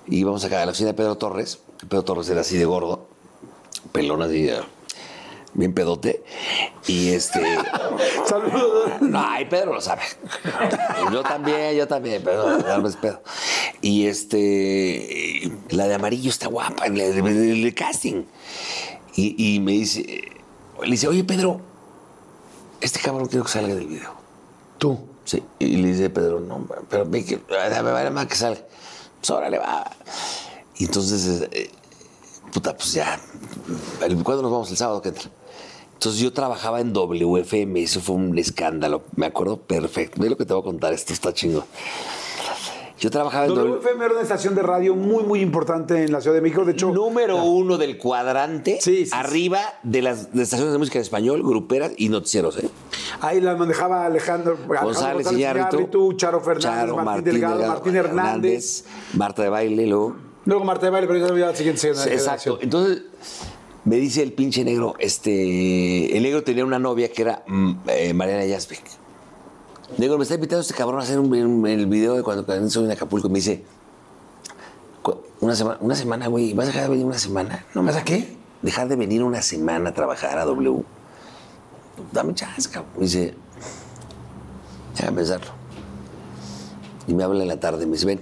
[0.08, 1.60] Y vamos acá a la oficina de Pedro Torres.
[1.88, 3.08] Pedro Torres era así de gordo,
[3.91, 4.60] pelón así, eh,
[5.54, 6.24] bien pedote.
[6.88, 7.42] Y este...
[8.26, 9.02] Saludos.
[9.02, 10.02] No, ay, Pedro lo sabe.
[11.12, 13.22] Yo también, yo también, pero no es pedo.
[13.82, 18.24] Y este, la de amarillo está guapa en el, en el casting.
[19.16, 20.22] Y, y me dice,
[20.82, 21.60] le dice, oye, Pedro,
[22.80, 24.14] este cabrón quiero que salga del video.
[24.78, 25.00] Tú.
[25.26, 25.44] Sí.
[25.60, 27.22] Y le dice Pedro, no, pero me
[27.92, 28.62] vale más que salga.
[29.20, 29.90] Pues órale, va.
[30.78, 31.70] Y entonces, eh,
[32.52, 33.20] puta, pues ya,
[34.02, 34.72] el- ¿cuándo nos vamos?
[34.72, 35.30] El sábado que entra.
[36.02, 40.20] Entonces yo trabajaba en WFM, eso fue un escándalo, me acuerdo perfecto.
[40.20, 41.64] Ve lo que te voy a contar, esto está chingo.
[43.00, 46.34] Yo trabajaba en WFM era una estación de radio muy, muy importante en la Ciudad
[46.34, 46.66] de México.
[46.66, 49.12] De hecho, número uno del cuadrante, Sí, sí, sí.
[49.14, 52.68] arriba de las de estaciones de música en español, gruperas y noticieros, ¿eh?
[53.20, 58.86] ahí la manejaba Alejandro González Iñárritu, Iñárritu, Charo Fernández, Charo, Martín, Delgado, Martín Hernández.
[59.14, 60.16] Marta de baile, luego.
[60.46, 62.14] Luego Marta de Baile, pero ya la siguiente generación.
[62.14, 62.58] Exacto.
[62.60, 63.04] Entonces,
[63.86, 68.13] me dice el pinche negro, este, el negro tenía una novia que era mm, eh,
[68.13, 68.84] Mariana Yazbek.
[69.98, 72.91] Negro, me está invitando este cabrón a hacer el video de cuando cuando soy en
[72.91, 73.28] Acapulco.
[73.28, 73.63] Me dice,
[75.02, 77.65] "Cu- una semana, una semana, güey, ¿vas a dejar de venir una semana?
[77.74, 78.38] No, ¿vas a qué?
[78.62, 80.84] Dejar de venir una semana a trabajar a W.
[82.13, 82.91] Dame chance, cabrón.
[82.98, 83.34] Me dice,
[84.96, 85.52] déjame pensarlo.
[87.08, 88.22] Y me habla en la tarde, me dice, ven,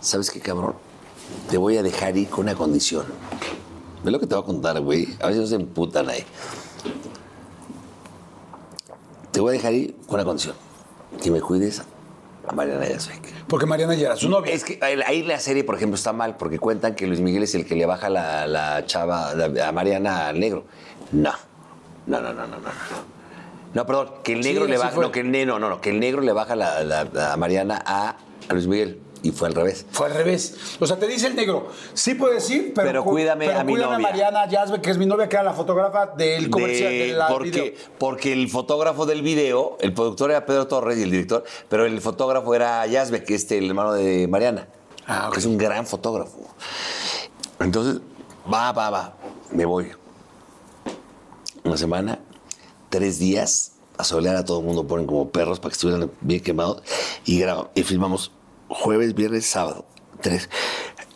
[0.00, 0.74] ¿sabes qué, cabrón?
[1.50, 3.04] Te voy a dejar ir con una condición.
[4.06, 5.08] Ve lo que te voy a contar, güey.
[5.20, 6.22] A veces no se emputan ahí.
[9.32, 10.54] Te voy a dejar ir con una condición.
[11.20, 11.82] Que me cuides
[12.46, 13.46] a Mariana Yazbek.
[13.48, 14.52] Porque Mariana ya era su novia.
[14.54, 17.56] Es que ahí la serie, por ejemplo, está mal porque cuentan que Luis Miguel es
[17.56, 20.62] el que le baja la, la chava la- a Mariana al negro.
[21.10, 21.32] No.
[22.06, 22.58] No, no, no, no, no.
[22.60, 22.70] no.
[23.74, 25.00] No, perdón, que el Sí, negro le baja.
[25.00, 27.82] No, que el negro, no, no, que el negro le baja la, la- a Mariana
[27.84, 28.10] a,
[28.48, 29.00] a Luis Miguel.
[29.28, 29.86] Y fue al revés.
[29.90, 30.54] Fue al revés.
[30.80, 33.64] O sea, te dice el negro, sí puedes ir, pero, Pero cu- cuídame pero a
[33.64, 34.08] mi cuídame novia.
[34.08, 37.28] Mariana Yazbe, que es mi novia, que era la fotógrafa del comercial De- de la
[37.28, 37.72] porque, video.
[37.98, 42.00] porque el fotógrafo del video, el productor era Pedro Torres y el director, pero el
[42.00, 44.68] fotógrafo era Yazbe, que es este, el hermano de Mariana.
[45.06, 45.34] Ah, ok.
[45.34, 46.38] que es un gran fotógrafo.
[47.60, 48.00] Entonces,
[48.52, 49.14] va, va, va,
[49.52, 49.88] me voy.
[51.64, 52.18] Una semana,
[52.90, 56.40] tres días, a solear a todo el mundo, ponen como perros para que estuvieran bien
[56.42, 56.82] quemados,
[57.24, 58.30] y, grabamos, y filmamos
[58.68, 59.84] jueves, viernes, sábado,
[60.20, 60.48] tres.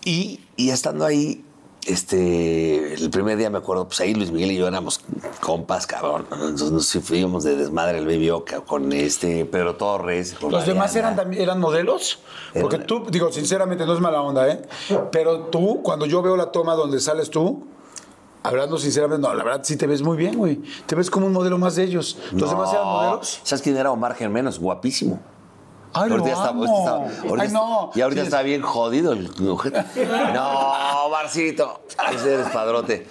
[0.04, 1.44] Y, y estando ahí,
[1.86, 5.00] este, el primer día me acuerdo, pues ahí Luis Miguel y yo éramos
[5.40, 6.26] compas, cabrón.
[6.32, 10.34] Entonces nos fuimos de desmadre al Baby Oca con este Pedro Torres.
[10.34, 12.20] con ¿Los demás eran eran modelos?
[12.60, 14.62] Porque tú, digo, sinceramente, no es mala onda, ¿eh?
[15.10, 17.66] Pero tú, cuando yo veo la toma donde sales tú,
[18.42, 20.60] hablando sinceramente, no, la verdad sí te ves muy bien, güey.
[20.86, 22.18] Te ves como un modelo más de ellos.
[22.32, 23.40] ¿Los demás eran modelos?
[23.42, 24.58] ¿Sabes quién era Omar Germenos?
[24.58, 25.20] Guapísimo.
[25.92, 26.64] Ay, Ahorita está- amo.
[26.64, 27.90] ahorita está- ahorita Ay, está- no.
[27.94, 29.84] Y ahorita Sí, está bien jodido el mujer.
[30.34, 31.80] No, Marcito.
[32.14, 33.06] Ese eres padrote.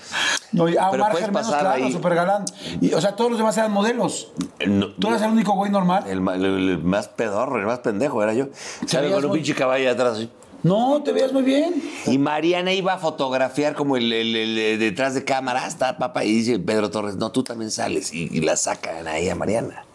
[0.51, 1.91] No, y a Pero Omar puedes Germanos, pasar claro, ahí.
[1.91, 2.45] súper galán.
[2.81, 4.31] Y, o sea, todos los demás eran modelos.
[4.65, 6.05] No, ¿Tú eras el único güey normal?
[6.07, 8.45] el, el- el más pedorro, el más pendejo era yo.
[8.91, 10.13] Veías Con un pinche caballo atrás.
[10.13, 10.29] así.
[10.63, 11.81] No, te veías muy bien.
[12.05, 16.25] Y Mariana iba a fotografiar como el, el- el- el detrás de cámara, está papá,
[16.25, 18.13] y dice Pedro Torres, no, tú también sales.
[18.13, 19.85] Y, y la sacan ahí a Mariana.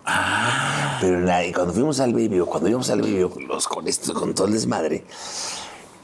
[1.00, 3.00] Pero la- y cuando fuimos al video, cuando íbamos al
[3.30, 5.04] con, los, con esto, con todo el desmadre,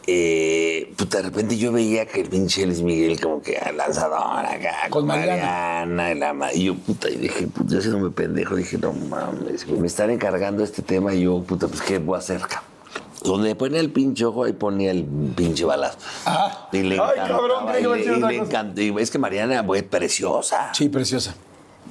[0.06, 4.88] eh, puta, de repente yo veía que el pinche Luis Miguel como que lanzador acá
[4.88, 5.84] Con Mariana.
[5.86, 9.68] Mariana, y, la y yo, puta, y dije, puta, yo haciéndome pendejo, dije, no mames,
[9.68, 12.64] me están encargando este tema y yo, puta, pues, ¿qué voy a hacer, cabrón?
[13.22, 15.98] Donde ponía el pinche ojo, ahí ponía el pinche balazo.
[16.26, 16.68] Ah.
[16.72, 18.33] Y le Ay, cabrón, y le- y le cosa.
[18.33, 20.70] encanta- y Es que Mariana, güey, preciosa.
[20.74, 21.35] Sí, preciosa.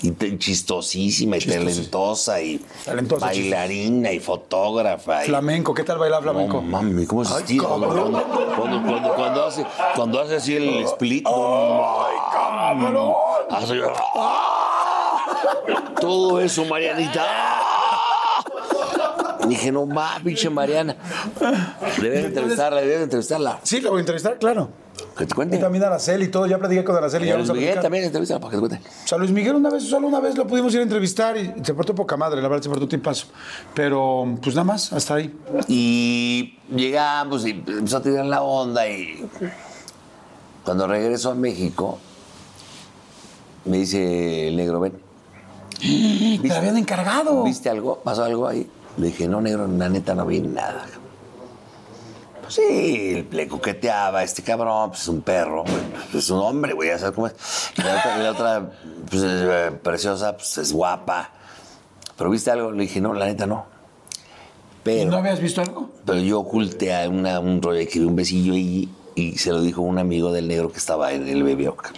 [0.01, 1.59] Y te- chistosísima y Chistosa.
[1.65, 5.23] talentosa y Talentosa, bailarina y fotógrafa.
[5.23, 6.53] y- Flamenco, ¿qué tal bailar flamenco?
[6.57, 7.65] No, mami, ¿cómo se estira?
[7.67, 9.65] Cuando, cuando, cuando- hace,
[9.95, 11.27] cuando hace así el split.
[11.27, 13.13] ¡Ay, cabrón!
[13.51, 13.81] hace-
[15.99, 17.25] todo eso, Marianita.
[19.49, 20.95] Dije, no más, pinche Mariana.
[22.01, 23.59] Debes entrevistarla, debes entrevistarla.
[23.63, 24.69] Sí, la voy a entrevistar, claro.
[25.17, 25.57] Que te Y cuente.
[25.57, 26.45] también a Araceli y todo.
[26.45, 27.25] Ya platiqué con Araceli.
[27.25, 28.89] Y ya a Luis Miguel también entrevístala para que te cuente.
[29.05, 31.53] O sea, Luis Miguel una vez, solo una vez lo pudimos ir a entrevistar y
[31.63, 33.27] se portó poca madre, la verdad se portó tipazo.
[33.73, 35.33] Pero, pues nada más, hasta ahí.
[35.67, 39.25] Y llegamos y empezó a tirar la onda y
[40.65, 41.97] cuando regreso a México
[43.65, 44.93] me dice el negro, ven,
[46.41, 47.43] Te la habían encargado.
[47.43, 47.99] ¿viste algo?
[48.03, 48.69] ¿Pasó algo ahí?
[48.99, 50.85] Le dije, no, negro, la neta no vi nada.
[52.41, 56.89] Pues sí, le coqueteaba, este cabrón, pues es un perro, pues, es un hombre, güey,
[56.89, 57.33] ya sabes cómo es.
[57.77, 58.71] Y la otra, y la otra,
[59.09, 61.31] pues es eh, preciosa, pues es guapa.
[62.17, 62.71] Pero ¿viste algo?
[62.71, 63.65] Le dije, no, la neta no.
[64.79, 65.11] ¿Y Pero...
[65.11, 65.89] no habías visto algo?
[66.05, 69.81] Pero yo oculté a una, un rollo que un besillo y, y se lo dijo
[69.81, 71.93] un amigo del negro que estaba en el Oca.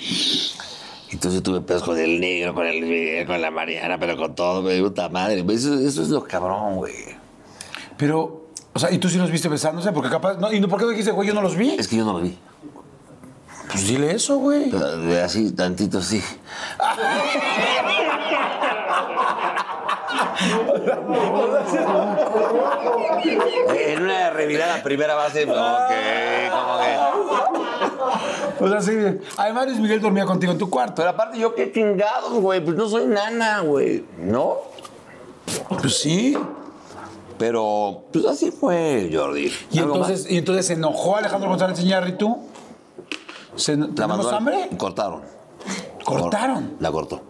[1.12, 4.82] Entonces tuve pedos con el negro, con el con la Mariana, pero con todo, me
[4.82, 5.43] puta madre.
[5.50, 6.93] Eso, eso es lo cabrón, güey.
[7.97, 9.91] Pero, o sea, ¿y tú sí los viste besándose?
[9.91, 11.76] Porque capaz, no, ¿y no, por qué no dijiste, güey, yo no los vi?
[11.78, 12.38] Es que yo no lo vi.
[13.69, 14.69] Pues dile eso, güey.
[14.69, 16.21] Pero de así, tantito sí.
[23.76, 27.40] en una revirada primera base, como que, como que.
[28.62, 28.91] O sea, sí.
[29.38, 30.95] Además, Luis Miguel dormía contigo en tu cuarto.
[30.97, 32.63] Pero aparte, yo qué chingados, güey.
[32.63, 34.06] Pues no soy nana, güey.
[34.19, 34.58] ¿No?
[35.82, 36.38] Pues sí.
[37.38, 39.52] Pero, pues así fue, Jordi.
[39.71, 42.38] Y ¿Algo entonces, y entonces se enojó Alejandro González Iñárritu.
[43.56, 43.76] Se?
[43.76, 44.69] La ¿Tenemos mandó hambre?
[44.78, 45.21] Cortaron.
[46.06, 46.76] Cortaron.
[46.80, 47.21] La cortó.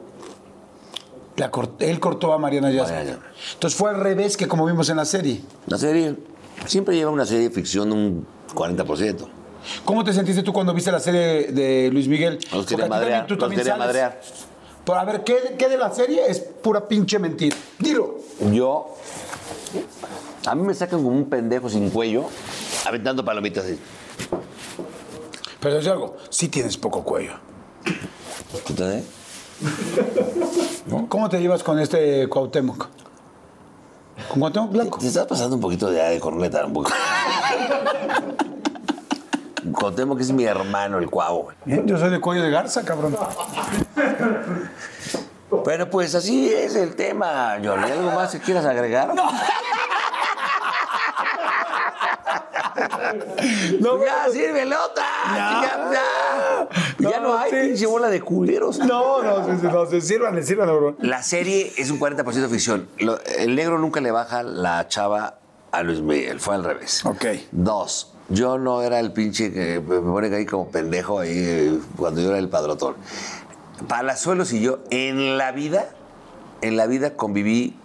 [1.37, 3.17] La cort- él cortó a Mariana Yazbek.
[3.53, 5.41] Entonces fue al revés que como vimos en la serie.
[5.65, 6.15] La serie
[6.65, 9.27] siempre lleva una serie de ficción de un 40%.
[9.85, 12.39] ¿Cómo te sentiste tú cuando viste la serie de Luis Miguel?
[12.51, 13.21] Los quería madrear.
[13.21, 14.21] también- tú Los quería madrear.
[14.85, 17.55] Pero a ver, ¿qué, ¿qué de la serie es pura pinche mentira?
[17.79, 18.17] Dilo.
[18.51, 18.95] Yo.
[20.47, 22.25] A mí me sacan como un pendejo sin cuello,
[22.85, 23.77] aventando palomitas así.
[25.59, 27.33] Pero es algo, sí tienes poco cuello.
[31.07, 32.87] ¿Cómo te llevas con este Cuauhtémoc?
[34.29, 34.97] ¿Con Cuauhtémoc Blanco?
[34.99, 36.91] Te estás pasando un poquito de, de corneta, un poco.
[39.73, 41.49] Contemos que es mi hermano, el cuavo.
[41.65, 43.15] Bien, yo soy de cuello de garza, cabrón.
[45.63, 47.91] Bueno, pues así es el tema, Jordi.
[47.91, 49.13] ¿Algo más que quieras agregar?
[49.13, 49.29] No.
[53.79, 55.03] No, ya, sírvele otra.
[55.35, 55.61] Ya.
[55.61, 57.09] Ya, ya.
[57.11, 58.79] Ya no, No, hay pinche bola de culeros.
[58.79, 60.95] No, no, no, sí, sírvanle, sírvanle, bro.
[60.99, 62.87] La serie es un 40% ficción.
[62.99, 65.35] Lo- el negro nunca le baja la chava
[65.71, 67.05] a Luis Miguel, fue al revés.
[67.05, 67.25] Ok.
[67.51, 72.21] Dos, yo no era el pinche que me pone ahí como pendejo ahí eh, cuando
[72.21, 72.95] yo era el padrotón.
[73.87, 75.89] Palazuelos y yo, en la vida,
[76.61, 77.75] en la vida conviví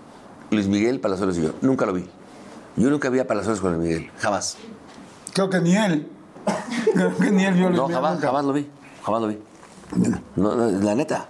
[0.50, 1.52] Luis Miguel, Palazuelos y yo.
[1.62, 2.06] Nunca lo vi.
[2.76, 4.56] Yo nunca vi a Palazuelos con Luis Miguel, jamás.
[5.32, 6.08] Creo que ni él.
[6.94, 8.26] Creo que ni él vio Luis No, Miguel jamás, nunca.
[8.28, 8.68] jamás lo vi.
[9.02, 9.38] Jamás lo vi.
[10.36, 11.28] No, no, la neta.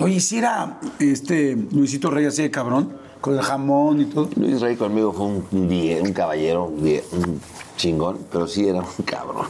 [0.00, 4.28] Oye, si era este Luisito Rey así de cabrón, con el jamón y todo.
[4.36, 7.40] Luis Rey conmigo fue un, un die- un caballero, un, die- un
[7.78, 9.46] chingón, pero sí era un cabrón.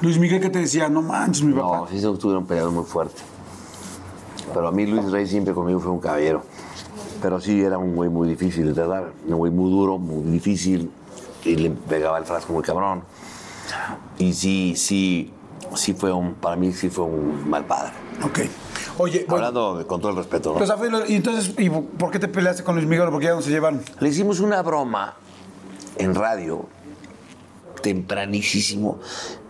[0.00, 1.88] Luis Miguel que te decía, no manches, mi No, papá.
[1.90, 3.20] sí se tuvieron peleado muy fuerte.
[4.54, 6.42] Pero a mí Luis Rey siempre conmigo fue un caballero.
[7.20, 9.12] Pero sí era un güey muy difícil de tratar.
[9.26, 10.90] Un güey muy duro, muy difícil.
[11.44, 13.02] Y le pegaba el frasco muy cabrón.
[14.18, 15.32] Y sí, sí,
[15.74, 17.92] sí fue un, para mí sí fue un mal padre.
[18.22, 18.40] Ok.
[18.98, 20.58] Oye, Hablando con todo el respeto, ¿no?
[20.58, 23.08] pues, y entonces, ¿y por qué te peleaste con Luis Miguel?
[23.10, 23.82] Porque ya no se llevan.
[24.00, 25.14] Le hicimos una broma
[25.96, 26.66] en radio,
[27.82, 28.98] tempranísimo,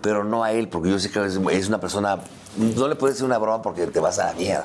[0.01, 2.18] pero no a él, porque yo sé que es una persona.
[2.57, 4.64] No le puedes hacer una broma porque te vas a la mierda.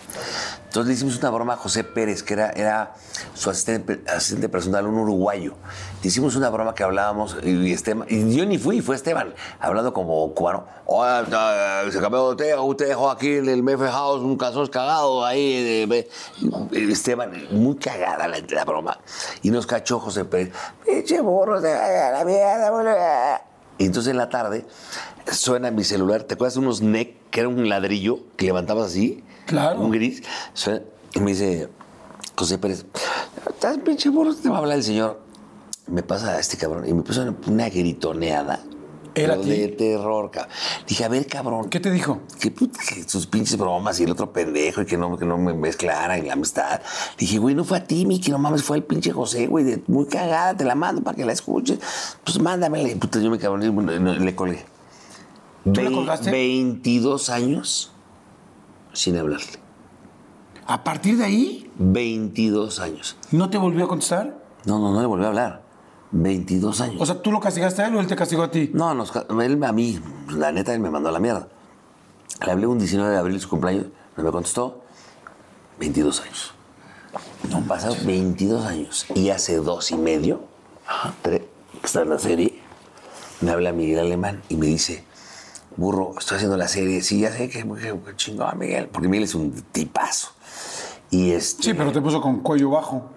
[0.65, 2.93] Entonces le hicimos una broma a José Pérez, que era, era
[3.33, 5.55] su asistente, asistente personal, un uruguayo.
[6.01, 10.33] Le hicimos una broma que hablábamos, y, Esteban, yo ni fui, fue Esteban, hablando como
[10.33, 10.65] cubano.
[11.91, 15.89] Se cambió de usted dejó aquí en el Mefe House un calzón cagado ahí.
[16.71, 18.97] Esteban, muy cagada la, broma.
[19.41, 20.53] Y nos cachó José Pérez.
[20.85, 23.51] Pinche burro, la mierda, boludo".
[23.77, 24.65] Y entonces en la tarde
[25.31, 26.23] suena mi celular.
[26.23, 29.23] ¿Te acuerdas de unos NEC que era un ladrillo que levantabas así?
[29.45, 29.79] Claro.
[29.81, 30.23] Un gris.
[30.53, 30.81] Suena-
[31.13, 31.67] y me dice
[32.37, 32.85] José Pérez,
[33.49, 34.33] ¿estás pinche burro?
[34.33, 35.19] Te va a hablar el señor.
[35.87, 38.59] Me pasa a este cabrón y me puso una, una gritoneada.
[39.13, 39.49] ¿Él a pero ti?
[39.49, 40.53] de terror, cabrón.
[40.87, 41.67] Dije, a ver, cabrón.
[41.69, 42.21] ¿Qué te dijo?
[42.39, 45.37] Que puta, que sus pinches bromas y el otro pendejo y que no, que no
[45.37, 46.79] me mezclara en la amistad.
[47.17, 49.83] Dije, güey, no fue a ti, Miki, no mames, fue el pinche José, güey, de-
[49.87, 51.77] muy cagada, te la mando para que la escuches.
[52.23, 52.87] Pues mándamela.
[52.89, 54.63] Y puta, yo me cabrón, y, le colgué.
[55.63, 56.31] ¿Tú le Vei- colgaste?
[56.31, 57.91] 22 años
[58.93, 59.59] sin hablarle.
[60.67, 63.17] A partir de ahí, 22 años.
[63.31, 64.37] ¿no te volvió a contestar?
[64.65, 65.61] No, no, no le volví a hablar.
[66.11, 66.97] 22 años.
[66.99, 68.69] O sea, ¿tú lo castigaste a él o él te castigó a ti?
[68.73, 69.99] No, nos, él a mí,
[70.29, 71.47] la neta, él me mandó a la mierda.
[72.45, 73.85] Le hablé un 19 de abril, su cumpleaños,
[74.17, 74.81] no me contestó.
[75.79, 76.53] 22 años.
[77.49, 79.05] No, pasaron 22 años.
[79.15, 80.41] Y hace dos y medio,
[81.21, 81.41] tres,
[81.79, 82.59] que está en la serie,
[83.41, 85.03] me habla Miguel Alemán y me dice,
[85.77, 87.01] burro, estoy haciendo la serie.
[87.01, 90.29] Sí, ya sé que, que, chingón, Miguel, porque Miguel es un tipazo.
[91.09, 93.09] Y este, Sí, pero te puso con cuello bajo.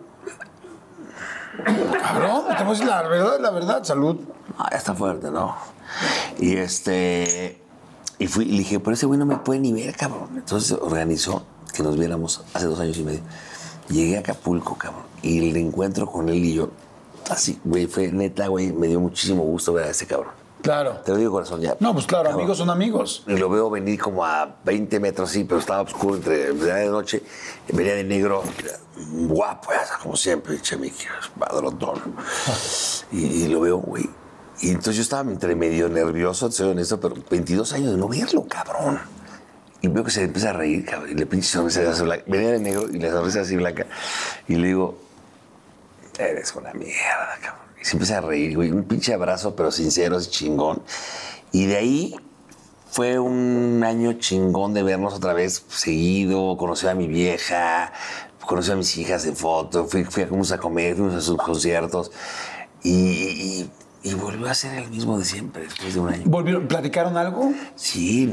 [2.03, 4.19] Cabrón, te puso la verdad, la verdad, salud.
[4.59, 5.55] Ah, ya está fuerte, ¿no?
[6.39, 7.61] Y este.
[8.19, 10.31] Y fui, y le dije, pero ese güey no me puede ni ver, cabrón.
[10.37, 13.21] Entonces organizó que nos viéramos hace dos años y medio.
[13.89, 15.03] Llegué a Acapulco, cabrón.
[15.23, 16.71] Y el encuentro con él y yo,
[17.31, 20.44] así, güey, fue neta, güey, me dio muchísimo gusto ver a ese cabrón.
[20.65, 21.03] Claro.
[21.05, 21.77] Te lo digo, corazón, ya.
[21.79, 22.41] No, pues claro, Cabrón.
[22.41, 23.23] amigos son amigos.
[23.27, 27.23] Y lo veo venir como a 20 metros, sí, pero estaba oscuro entre de noche.
[27.71, 28.43] Venía de negro,
[28.97, 29.69] guapo,
[30.03, 31.05] como siempre, chemique,
[31.39, 32.17] padrotón.
[33.13, 34.09] Y, y lo veo, güey.
[34.63, 38.47] Y entonces yo estaba entre medio nervioso, soy honesto, pero 22 años de no verlo,
[38.49, 38.99] cabrón.
[39.83, 41.11] Y veo que se empieza a reír, cabrón.
[41.11, 42.25] Y le pinche sonrisa así blanca.
[42.27, 43.85] Venía de negro y la sonrisa así blanca.
[44.49, 44.99] Y le digo,
[46.19, 47.64] eres una mierda, cabrón.
[47.85, 48.71] Se empieza a reír, güey.
[48.71, 50.83] Un pinche abrazo, pero sincero, así chingón.
[51.53, 52.17] Y de ahí
[52.91, 56.57] fue un año chingón de vernos otra vez seguido.
[56.57, 57.93] Conocí a mi vieja,
[58.47, 59.85] conocí a mis hijas en foto.
[59.85, 62.11] Fui, a, fuimos a comer, fuimos a sus conciertos.
[62.83, 63.69] Y,
[64.05, 66.23] y volvió a ser el mismo de siempre después de un año.
[66.27, 67.53] ¿Volvieron, platicaron algo?
[67.75, 68.33] Sí,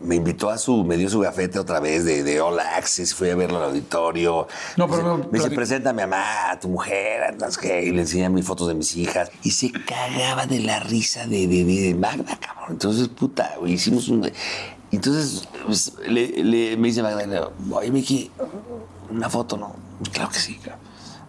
[0.00, 3.30] me invitó a su, me dio su gafete otra vez de, de All Access, fui
[3.30, 4.48] a verlo al auditorio.
[4.76, 7.60] No, me pero no, me dice, presenta a mi mamá, a tu mujer, no sé
[7.60, 9.30] qué, y le enseñé mis fotos de mis hijas.
[9.42, 12.68] Y se cagaba de la risa de, de, de Magda, cabrón.
[12.70, 14.30] Entonces, puta, güey, hicimos un...
[14.90, 18.30] Entonces, pues, le, le- me dice Magda, oye, Miki,
[19.10, 19.74] una foto, ¿no?
[20.12, 20.87] Claro que sí, cabrón.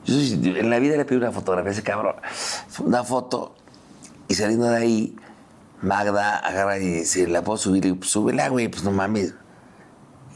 [0.10, 2.16] Yo en la vida le pedí una fotografía a ese cabrón.
[2.80, 3.56] Una foto,
[4.28, 5.16] y saliendo de ahí,
[5.82, 7.86] Magda agarra y dice, ¿la puedo subir?
[7.86, 9.34] Y pues súbela, güey, pues no mames.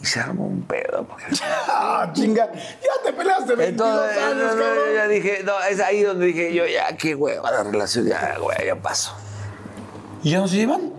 [0.02, 1.06] Y se armó un pedo.
[1.08, 1.26] Porque...
[1.68, 2.52] Ah, chinga.
[2.52, 4.76] Ya te peleaste 22 Entonces, años, no, no, cabrón.
[4.88, 8.36] yo ya dije, no, es ahí donde dije yo, ya, qué hueva la relación, ya,
[8.40, 9.14] güey, ya paso.
[10.24, 10.92] ¿Y ya no se llevan?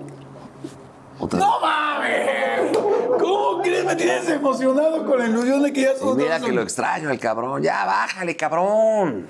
[1.18, 2.72] Otra ¡No mames!
[3.18, 3.84] ¿Cómo crees?
[3.84, 6.00] Me tienes emocionado con la ilusión de que ya vez.
[6.02, 9.26] Y mira que lo extraño al cabrón, ya, bájale, cabrón.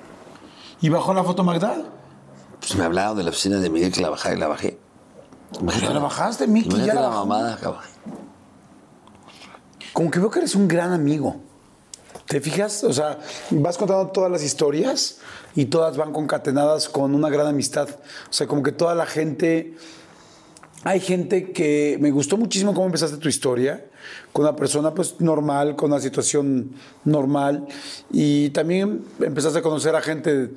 [0.81, 1.77] ¿Y bajó la foto Magda?
[2.61, 4.79] Pues me hablaron de la oficina de Miguel que la bajé y la bajé.
[5.81, 7.83] Ya la bajaste, Miki, ya Imagínate la la mamada, cabrón.
[9.93, 11.37] Como que veo que eres un gran amigo.
[12.27, 12.83] ¿Te fijas?
[12.85, 13.19] O sea,
[13.51, 15.19] vas contando todas las historias
[15.55, 17.89] y todas van concatenadas con una gran amistad.
[17.91, 19.77] O sea, como que toda la gente...
[20.87, 23.87] Hay gente que me gustó muchísimo cómo empezaste tu historia,
[24.35, 26.73] con una persona pues normal, con una situación
[27.05, 27.67] normal,
[28.13, 30.51] y también empezaste a conocer a gente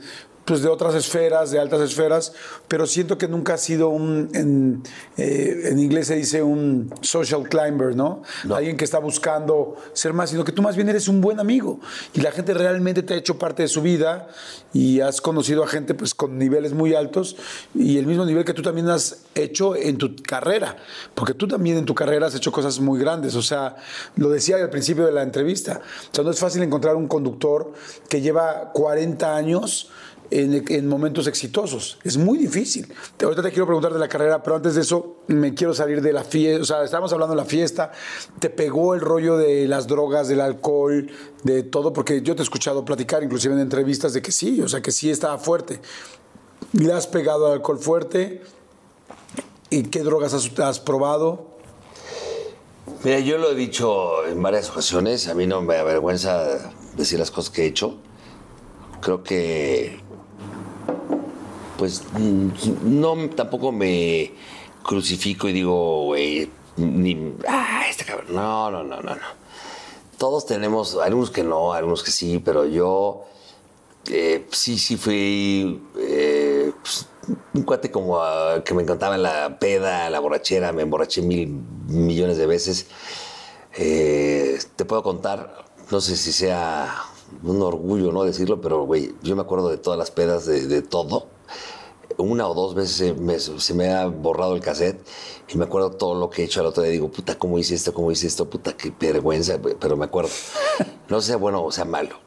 [0.47, 2.31] pues de otras esferas, de altas esferas,
[2.69, 4.81] pero siento que nunca ha sido un, en,
[5.17, 8.21] eh, en inglés se dice un social climber, ¿no?
[8.49, 11.81] Alguien que está buscando ser más, sino que tú más bien eres un buen amigo.
[12.13, 14.29] Y la gente realmente te ha hecho parte de su vida
[14.71, 17.35] y has conocido a gente pues con niveles muy altos
[17.75, 20.77] y el mismo nivel que tú también has hecho en tu carrera,
[21.13, 23.75] porque tú también en tu carrera has hecho cosas muy grandes, o sea,
[24.15, 27.73] lo decía al principio de la entrevista, o sea, no es fácil encontrar un conductor
[28.07, 29.89] que lleva 40 años
[30.31, 31.99] en, en, momentos exitosos.
[32.03, 32.93] Es muy difícil.
[33.21, 36.13] Ahorita te quiero preguntar de la carrera, pero antes de eso me quiero salir de
[36.13, 36.61] la fiesta.
[36.61, 37.91] O sea, estábamos hablando de la fiesta.
[38.39, 41.09] ¿Te pegó el rollo de las drogas, del alcohol,
[41.43, 41.93] de todo?
[41.93, 44.91] Porque yo te he escuchado platicar, inclusive en entrevistas, de que sí, o sea, que
[44.91, 45.79] sí estaba fuerte.
[46.73, 48.41] ¿Le has pegado al alcohol fuerte?
[49.69, 51.57] ¿Y qué drogas has probado?
[53.03, 55.27] Mira, yo lo he dicho en varias ocasiones.
[55.27, 57.97] A mí no me avergüenza decir las cosas que he hecho.
[59.01, 60.01] Creo que
[61.77, 62.03] pues
[62.83, 64.33] no tampoco me
[64.83, 68.27] crucifico y digo, güey, ni, ah, este cabrón.
[68.29, 69.37] No, no, no, no, no.
[70.17, 73.25] Todos tenemos, algunos que no, algunos que sí, pero yo
[74.09, 77.07] eh, sí, sí fui eh, pues,
[77.53, 82.37] un cuate como uh, que me encantaba la peda, la borrachera, me emborraché mil millones
[82.37, 82.87] de veces.
[83.75, 86.95] Eh, te puedo contar, no sé si sea
[87.43, 90.81] un orgullo no decirlo, pero güey, yo me acuerdo de todas las pedas, de, de
[90.81, 91.27] todo
[92.17, 93.15] una o dos veces
[93.59, 94.99] se me, ha borrado el cassette
[95.47, 96.91] y me acuerdo todo lo que he hecho al otro día.
[96.91, 97.93] Digo, puta, ¿cómo hice esto?
[97.93, 98.49] ¿Cómo hice esto?
[98.49, 100.29] Puta, qué vergüenza, pero me acuerdo.
[101.09, 102.17] No sea bueno o sea malo.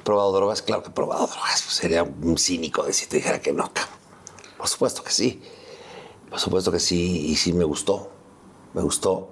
[0.00, 0.62] ¿He probado drogas?
[0.62, 1.62] Claro que he probado drogas.
[1.62, 3.70] Pues sería un cínico si te dijera que no,
[4.56, 5.42] Por supuesto que sí.
[6.30, 8.08] Por supuesto que sí, y sí me gustó.
[8.72, 9.28] Me gustó.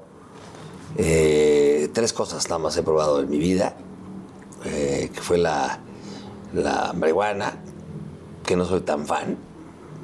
[0.99, 3.79] Eh, tres cosas nada más he probado en mi vida,
[4.65, 5.79] eh, que fue la,
[6.53, 7.63] la marihuana,
[8.45, 9.37] que no soy tan fan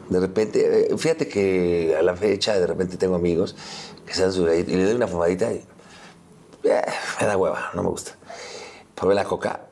[0.09, 3.55] de repente, eh, fíjate que a la fecha de repente tengo amigos
[4.07, 5.63] que se dan su y le doy una fumadita y
[6.65, 6.83] eh,
[7.21, 8.13] me da hueva, no me gusta.
[8.95, 9.69] Probé la coca,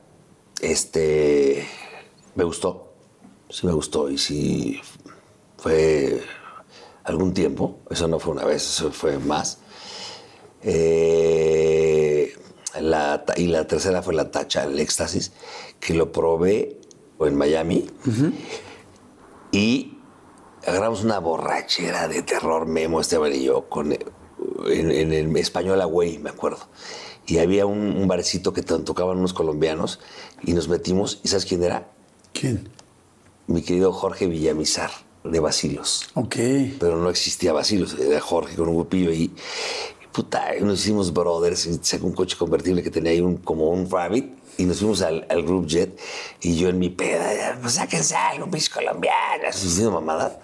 [0.61, 1.67] este,
[2.35, 2.93] me gustó,
[3.49, 4.79] sí me gustó y sí
[5.57, 6.21] fue
[7.03, 9.59] algún tiempo, eso no fue una vez, eso fue más.
[10.61, 11.96] Eh,
[12.81, 15.31] la, y la tercera fue la tacha, el éxtasis,
[15.79, 16.79] que lo probé
[17.19, 17.89] en Miami.
[19.51, 19.97] Y
[20.65, 26.29] agarramos una borrachera de terror, Memo, Esteban y yo, con, en, el español Agüey, me
[26.29, 26.67] acuerdo.
[27.25, 29.99] Y había un, barcito que tocaban unos colombianos
[30.43, 31.19] y nos metimos.
[31.23, 31.91] ¿Y sabes quién era?
[32.33, 32.69] ¿Quién?
[33.47, 34.91] Mi querido Jorge Villamizar,
[35.23, 36.09] de Basilos.
[36.13, 36.35] Ok.
[36.79, 39.33] Pero no existía Basilos, era Jorge con un grupillo ahí.
[39.96, 41.69] Y puta, nos hicimos brothers.
[41.83, 45.27] Sacó un coche convertible que tenía ahí un, como un Rabbit y nos fuimos al,
[45.43, 45.95] group jet
[46.41, 50.39] y yo en mi peda, pues sáquense algo, mis colombianas, diciendo mamada.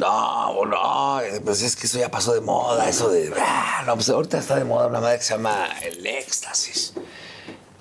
[0.00, 4.08] No, no, pues es que eso ya pasó de moda, eso de, ah, no, pues
[4.08, 6.92] ahorita está de moda una madre que se llama el éxtasis.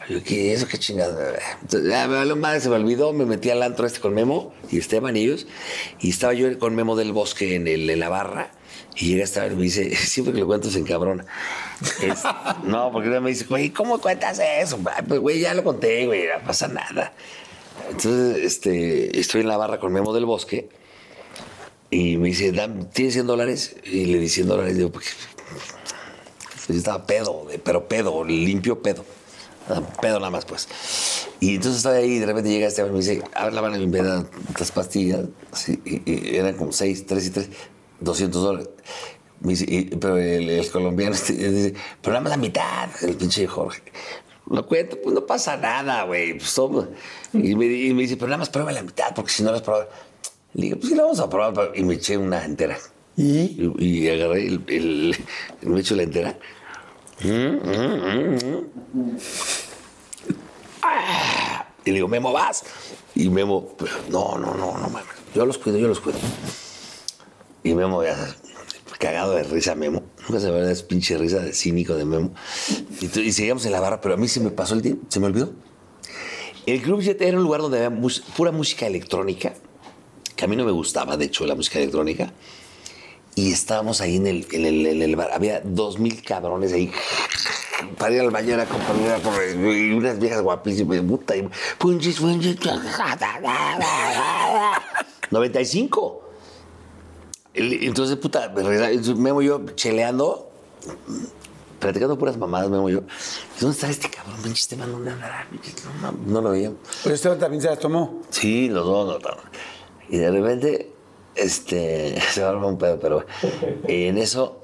[0.08, 0.68] Yo, ¿qué eso?
[0.68, 1.34] ¿Qué chingada?
[1.60, 5.18] Entonces, ya, madre, se me olvidó, me metí al antro este con Memo y Esteban
[5.18, 5.48] y ellos,
[6.00, 8.52] y estaba yo con Memo del Bosque en, el, en la barra,
[8.96, 11.26] y llega esta y me dice, siempre que lo cuento se encabrona.
[12.64, 14.80] no, porque me dice, güey, ¿cómo cuentas eso?
[15.08, 17.14] Pues, güey, ya lo conté, güey, no pasa nada.
[17.90, 20.70] Entonces, este, estoy en la barra con Memo del Bosque
[21.92, 22.52] y me dice,
[22.94, 23.76] ¿tienes 100 dólares?
[23.84, 24.78] Y le di 100 dólares.
[24.78, 25.14] Digo, pues,
[26.68, 29.06] yo estaba pedo, pero pedo, limpio pedo.
[30.02, 30.68] Pedo nada más, pues.
[31.40, 33.78] Y entonces estaba ahí y de repente llega este y me dice, a ver la
[33.78, 35.26] y me da estas pastillas.
[35.52, 37.50] Así, y, eran como 6, 3 y 3.
[38.00, 38.70] 200 dólares.
[40.00, 43.82] pero el, colombiano este, dice, pero nada más la mitad, el pinche Jorge.
[44.50, 46.38] Lo cuento, pues no pasa nada, güey.
[46.38, 46.56] Pues,
[47.34, 49.90] y, me, dice, pero nada más prueba la mitad, porque si no la has probado.
[50.54, 51.72] Le digo, pues sí, la vamos a probar.
[51.76, 52.78] Y me eché una entera.
[53.18, 53.74] ¿Y?
[53.80, 55.16] Y, agarré el, el,
[55.62, 56.38] Me echo la entera.
[57.24, 58.38] Mm, mm,
[58.94, 59.18] mm,
[60.82, 62.64] ah, y le digo, Memo, vas.
[63.16, 63.76] Y Memo,
[64.10, 65.06] no, no, no, no mames.
[65.34, 66.20] Yo los cuido, yo los cuido.
[67.66, 68.16] Y Memo, ya
[69.00, 70.04] cagado de risa Memo.
[70.30, 72.32] Nunca se me es pinche risa de cínico de Memo.
[73.02, 75.26] Y, seguíamos en la barra, pero a mí se me pasó el tiempo, se me
[75.26, 75.52] olvidó.
[76.68, 78.00] El Club Jet era un lugar donde había
[78.38, 79.56] pura música electrónica,
[80.36, 82.32] que a mí no me gustaba, de hecho, la música electrónica.
[83.34, 85.32] Y estábamos ahí en el, en bar.
[85.34, 86.92] Había dos mil cabrones ahí
[87.98, 89.56] para ir al baño era corre-
[89.90, 91.50] y unas viejas guapísimas, puta, y
[91.80, 92.58] punchis, punchis,
[95.32, 96.22] 95.
[97.56, 98.50] Entonces, puta,
[99.16, 100.50] Memo y yo cheleando,
[101.80, 103.02] platicando puras mamadas, Memo y yo.
[103.60, 104.36] ¿Dónde está este cabrón?
[104.44, 105.48] Pinche Esteban, ¿dónde andará?
[106.02, 106.80] No, no, no lo veíamos.
[107.04, 108.22] Pero Esteban también se las tomó.
[108.30, 109.38] Sí, los dos, los dos.
[110.10, 110.92] Y de repente,
[111.36, 113.26] este, se va a armar un pedo, pero
[113.88, 114.60] en eso,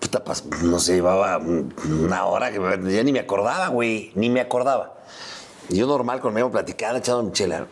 [0.00, 4.30] puta, pas- no sé, llevaba una hora que me- ya ni me acordaba, güey, ni
[4.30, 4.94] me acordaba.
[5.68, 7.66] Yo normal con Memo platicando, echando mi chela.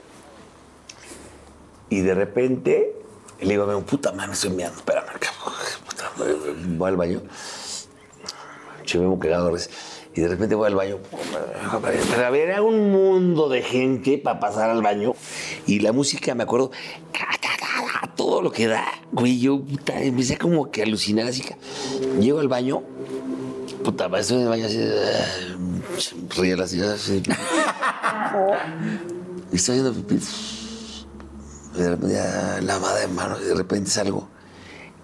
[1.88, 2.94] Y de repente,
[3.40, 5.06] le digo a Memo, puta madre, me estoy mirando, espérame.
[5.88, 6.10] Puta,
[6.76, 7.22] voy al baño.
[8.84, 9.56] Che, Memo cagado.
[10.12, 10.98] Y de repente voy al baño.
[12.10, 15.14] Pero había un mundo de gente para pasar al baño.
[15.66, 16.70] Y la música, me acuerdo,
[18.16, 18.84] todo lo que da.
[19.12, 21.42] Güey, yo puta, empecé como que a alucinar así.
[22.20, 22.82] Llego al baño.
[23.82, 24.78] Puta, estoy en el baño así.
[24.82, 25.24] ah,
[26.36, 26.66] Ríe la.
[26.66, 26.68] Y
[29.56, 30.18] estoy haciendo pipí.
[30.18, 33.40] Y de repente, ya, lavada de manos.
[33.42, 34.28] Y de repente salgo.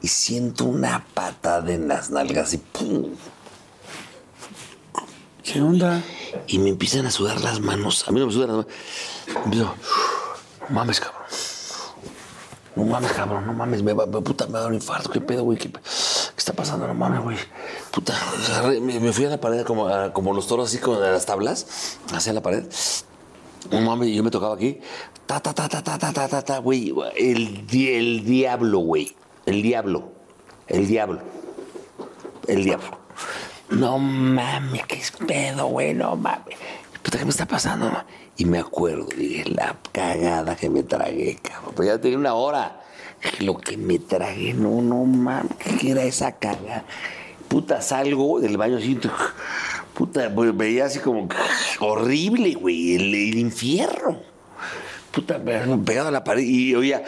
[0.03, 3.07] Y siento una patada en las nalgas y ¡pum!
[5.43, 6.03] ¿Qué onda?
[6.49, 8.07] y me empiezan a sudar las manos.
[8.09, 8.73] A mí no me sudan las manos.
[9.45, 9.75] Empiezo,
[10.69, 11.23] no mames, cabrón.
[12.75, 15.09] No mames, cabrón, no mames, me va, me- puta, me va a dar un infarto,
[15.11, 15.81] qué pedo, güey, qué, qué
[16.37, 17.39] está pasando, no mames, güey.
[17.91, 18.13] Puta,
[18.83, 21.97] me, me fui a la pared como, a- como los toros, así con las tablas,
[22.13, 22.65] hacia la pared.
[23.71, 24.79] No mames, yo me tocaba aquí.
[25.27, 26.93] Ta, ta, ta, ta, ta, ta, ta, ta, ta, güey.
[27.17, 29.15] El, el diablo, güey.
[29.45, 30.13] El diablo.
[30.67, 31.21] El diablo.
[32.47, 32.99] El diablo.
[33.71, 36.57] No mames, qué pedo, güey, no mames.
[37.03, 37.91] Puta, ¿qué me está pasando?
[38.37, 41.73] Y me acuerdo, dije, la cagada que me tragué, cabrón.
[41.75, 42.83] Pues ya tenía una hora.
[43.41, 46.85] Lo que me tragué, no, no mames, ¿qué era esa cagada?
[47.49, 48.99] Puta, salgo del baño así,
[49.95, 51.29] puta, pues, veía así como
[51.81, 54.21] horrible, güey, el, infierno.
[55.13, 57.03] Puta, pegado a la pared y oía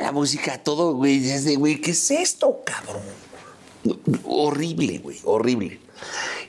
[0.00, 3.02] la música, todo, güey, desde, güey, ¿qué es esto, cabrón?
[4.24, 5.80] Horrible, güey, horrible.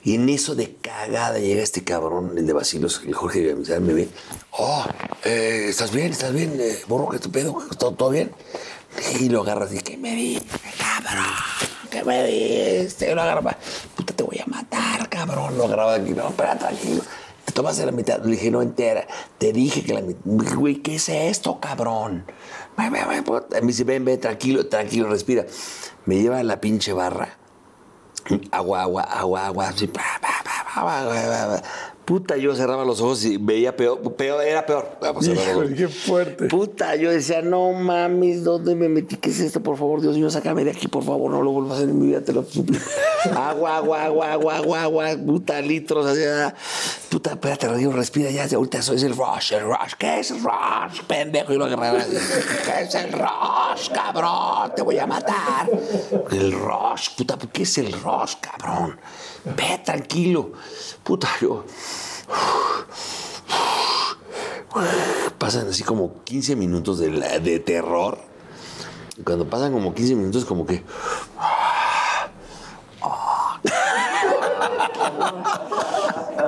[0.03, 4.07] Y en eso de cagada llega este cabrón, el de Basilos, el Jorge me ve.
[4.51, 4.85] Oh,
[5.23, 6.11] eh, ¿estás bien?
[6.11, 6.55] ¿Estás bien?
[6.59, 7.57] Eh, borro, ¿qué tu pedo?
[7.77, 8.31] ¿Todo, todo bien?
[9.19, 10.39] Y lo agarras y ¿qué me vi?
[10.77, 11.25] Cabrón,
[11.59, 11.67] ¿qué
[12.05, 13.11] me viste?
[13.11, 13.21] Y lo
[14.15, 15.57] te voy a matar, cabrón.
[15.57, 17.03] Lo agarraba aquí, no, espera, tranquilo.
[17.45, 19.05] Te tomaste la mitad, le dije, no entera.
[19.37, 20.21] Te dije que la mitad.
[20.25, 22.25] Güey, ¿qué es esto, cabrón?
[22.77, 23.59] Ven, ven, puta.
[23.61, 25.45] Me dice, ven, ven, tranquilo, tranquilo, respira.
[26.05, 27.37] Me lleva la pinche barra.
[28.51, 29.67] Agua, agua, agua, agua.
[29.67, 31.63] así, pa, pa, pa, pa, pa, pa, pa, pa.
[32.05, 34.97] Puta, yo cerraba los ojos y veía peor, peor era peor.
[35.01, 35.27] Vamos.
[35.27, 36.45] Híjole, qué fuerte.
[36.45, 39.17] Puta, yo decía, no mames, ¿dónde me metí?
[39.17, 39.61] ¿Qué es esto?
[39.61, 41.99] Por favor, Dios mío, sácame de aquí, por favor, no lo vuelvas a hacer en
[41.99, 42.85] mi vida, te lo suplico.
[43.35, 46.53] agua, agua, agua, agua, agua, agua, puta, litros, así, ah.
[47.09, 50.43] puta, espérate, Radio, respira ya, ahorita eso es el rush, el rush, ¿qué es el
[50.43, 51.01] rush?
[51.07, 52.11] Pendejo, y lo agarraba, así,
[52.65, 54.71] ¿qué es el rush, cabrón?
[54.75, 55.67] Te voy a matar.
[56.31, 58.99] El rush, puta, ¿qué es el rush, cabrón?
[59.45, 60.51] Ve, tranquilo.
[61.03, 61.65] Puta, yo...
[65.37, 68.17] Pasan así como 15 minutos de, de terror.
[69.23, 70.83] Cuando pasan como 15 minutos, como que.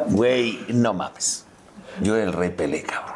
[0.10, 1.46] Güey, no mames.
[2.02, 3.16] Yo era el rey Pelé, cabrón.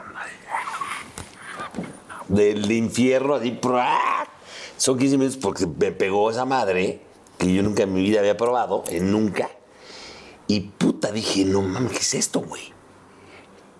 [2.29, 3.59] Del infierno, así.
[4.77, 7.01] Son 15 minutos porque me pegó esa madre
[7.37, 9.49] que yo nunca en mi vida había probado, nunca.
[10.51, 12.73] Y puta, dije, no mames, ¿qué es esto, güey?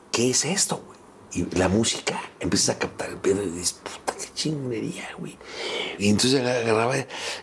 [0.10, 0.98] ¿Qué es esto, güey?
[1.34, 5.38] Y la música, empiezas a captar el pedo y dices, puta, qué chingonería, güey.
[6.00, 6.96] Y entonces agarraba,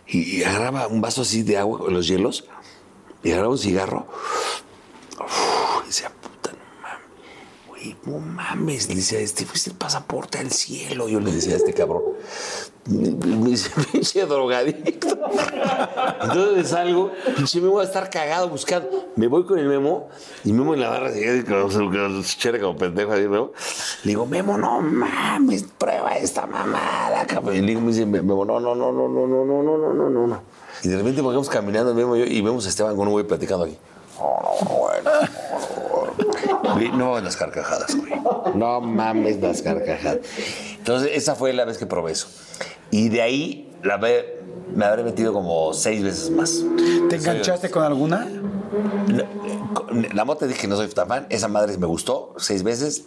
[0.07, 2.47] y, agarraba un vaso así de agua con los hielos,
[3.23, 4.07] y agarraba un cigarro.
[5.21, 6.11] Uf, y decía,
[7.79, 8.89] güey, no mames.
[8.89, 11.09] Le decía, este fuiste el pasaporte al cielo.
[11.09, 12.03] Yo le decía a este cabrón.
[12.87, 15.19] Me me dice, pinche drogadicto.
[16.23, 19.09] Entonces salgo, pinche Memo va a estar cagado buscando.
[19.17, 20.09] Me voy con el Memo
[20.45, 23.53] y Memo en la barra se como pendejo Memo.
[24.05, 27.57] Le digo, Memo, no mames, prueba esta mamada, cabrón.
[27.57, 29.95] Y le digo, me dice, Memo, no, no, no, no, no, no, no, no, no,
[29.95, 30.43] no, no, no.
[30.83, 33.27] Y de repente vamos caminando, Memo y yo, y vemos a Esteban con un güey
[33.27, 33.77] platicando aquí.
[36.93, 37.11] No.
[37.11, 38.13] Güey, las carcajadas, güey.
[38.55, 40.19] No mames las carcajadas.
[40.79, 42.29] Entonces, esa fue la vez que probé eso.
[42.91, 44.41] Y de ahí la ve-
[44.75, 46.63] me habré metido como seis veces más.
[47.09, 48.27] ¿Te enganchaste con alguna?
[50.15, 51.27] La mota dije que no soy tan fan.
[51.31, 53.05] Esa madre me gustó seis veces.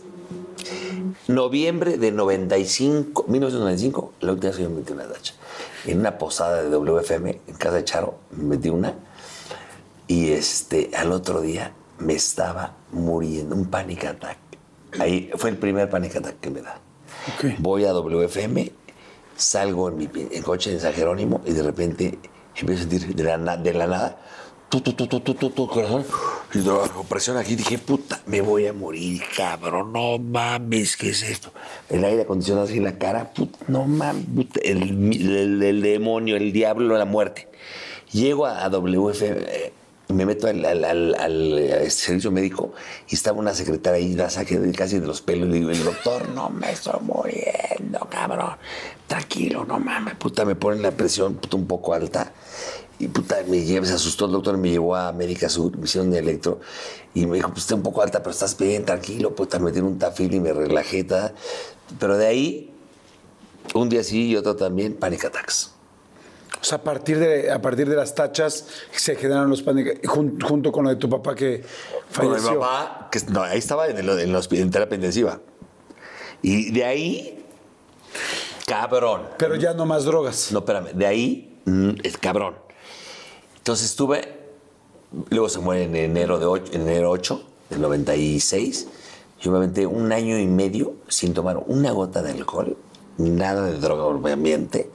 [1.28, 5.34] Noviembre de 95, 1995, la última vez que yo me metí una dacha.
[5.86, 8.96] En una posada de WFM, en casa de Charo, me metí una.
[10.08, 14.38] Y este, al otro día me estaba muriendo, un panic attack.
[15.00, 16.80] Ahí fue el primer panic attack que me da.
[17.36, 17.54] Ok.
[17.60, 18.72] Voy a WFM,
[19.36, 22.20] salgo en mi en coche de San Jerónimo y de repente
[22.56, 24.18] empiezo a sentir de la, de la nada,
[24.70, 26.06] tu, tu, tu, tu, tu, tu, tu, corazón,
[26.54, 26.80] y la
[27.10, 31.52] presión aquí, dije, puta, me voy a morir, cabrón, no mames, ¿qué es esto?
[31.90, 34.82] El aire acondicionado así en la cara, puta, no mames, puta, el,
[35.14, 37.48] el- el demonio, el diablo, la muerte.
[38.14, 39.74] Llego a, a WFM, eh,
[40.12, 42.74] me meto al, eh, servicio médico
[43.10, 45.50] y estaba una secretaria ahí, la saqué casi de los pelos.
[45.50, 48.56] Le digo, el doctor, no me estoy muriendo, cabrón.
[49.08, 52.34] Tranquilo, no mames, puta, me ponen la presión puta, un poco alta.
[53.00, 56.12] Y puta, me lleva, se asustó el doctor, me llevó a América Sur, me hicieron
[56.12, 56.60] de electro.
[57.14, 59.36] Y me dijo, pues está un poco alta, pero estás bien, tranquilo.
[59.36, 61.06] Puta, me metieron un tafil y me relajé.
[62.00, 62.72] Pero de ahí,
[63.74, 65.72] un día sí y otro también, panic attacks.
[66.62, 70.40] O sea, a partir de, a partir de las tachas se generaron los pánicos, jun-
[70.42, 71.62] junto con lo de tu papá que
[72.16, 72.60] Con mi falleció.
[72.60, 75.40] papá, que no, ahí estaba en, el, en, los- en terapia intensiva.
[76.44, 77.44] Y de ahí,
[78.68, 79.24] cabrón.
[79.38, 80.52] Pero ya no más drogas.
[80.52, 82.56] No, espérame, de ahí, mm, es cabrón.
[83.58, 84.38] Entonces estuve,
[85.30, 88.88] luego se muere en enero, de ocho- en enero 8 del 96.
[89.42, 92.78] Yo me aventé un año y medio sin tomar una gota de alcohol,
[93.18, 94.90] nada de droga, obviamente.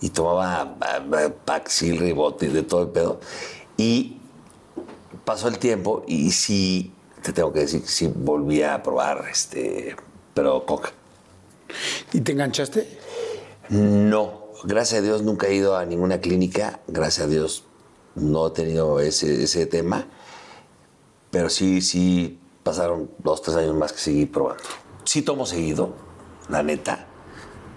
[0.00, 0.76] Y tomaba
[1.44, 3.20] Paxil, Ribote, de todo el pedo.
[3.76, 4.18] Y
[5.24, 6.92] pasó el tiempo y sí,
[7.22, 9.96] te tengo que decir que sí volví a probar, este,
[10.34, 10.92] pero coca.
[12.12, 12.98] ¿Y te enganchaste?
[13.68, 17.64] No, gracias a Dios nunca he ido a ninguna clínica, gracias a Dios
[18.14, 20.06] no he tenido ese, ese tema,
[21.30, 24.64] pero sí, sí pasaron dos, tres años más que seguí probando.
[25.04, 25.94] Sí tomo seguido,
[26.48, 27.06] la neta,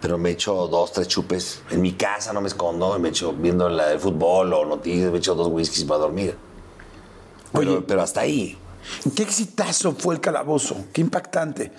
[0.03, 1.61] pero me echo dos, tres chupes.
[1.71, 5.19] En mi casa no me escondo, me echo viendo la, el fútbol o noticias, me
[5.19, 6.35] echo dos whiskies para dormir.
[7.53, 7.83] Pero, Oye.
[7.87, 8.57] pero hasta ahí.
[9.15, 11.71] Qué exitazo fue el calabozo, qué impactante.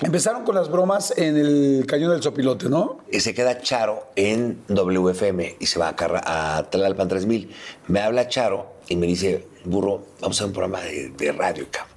[0.00, 3.00] Empezaron con las bromas en el cañón del Sopilote, ¿no?
[3.12, 7.54] Y se queda Charo en WFM y se va a, a Tlalpan 3000.
[7.88, 11.94] Me habla Charo y me dice, burro, vamos a un programa de, de radio, cabrón.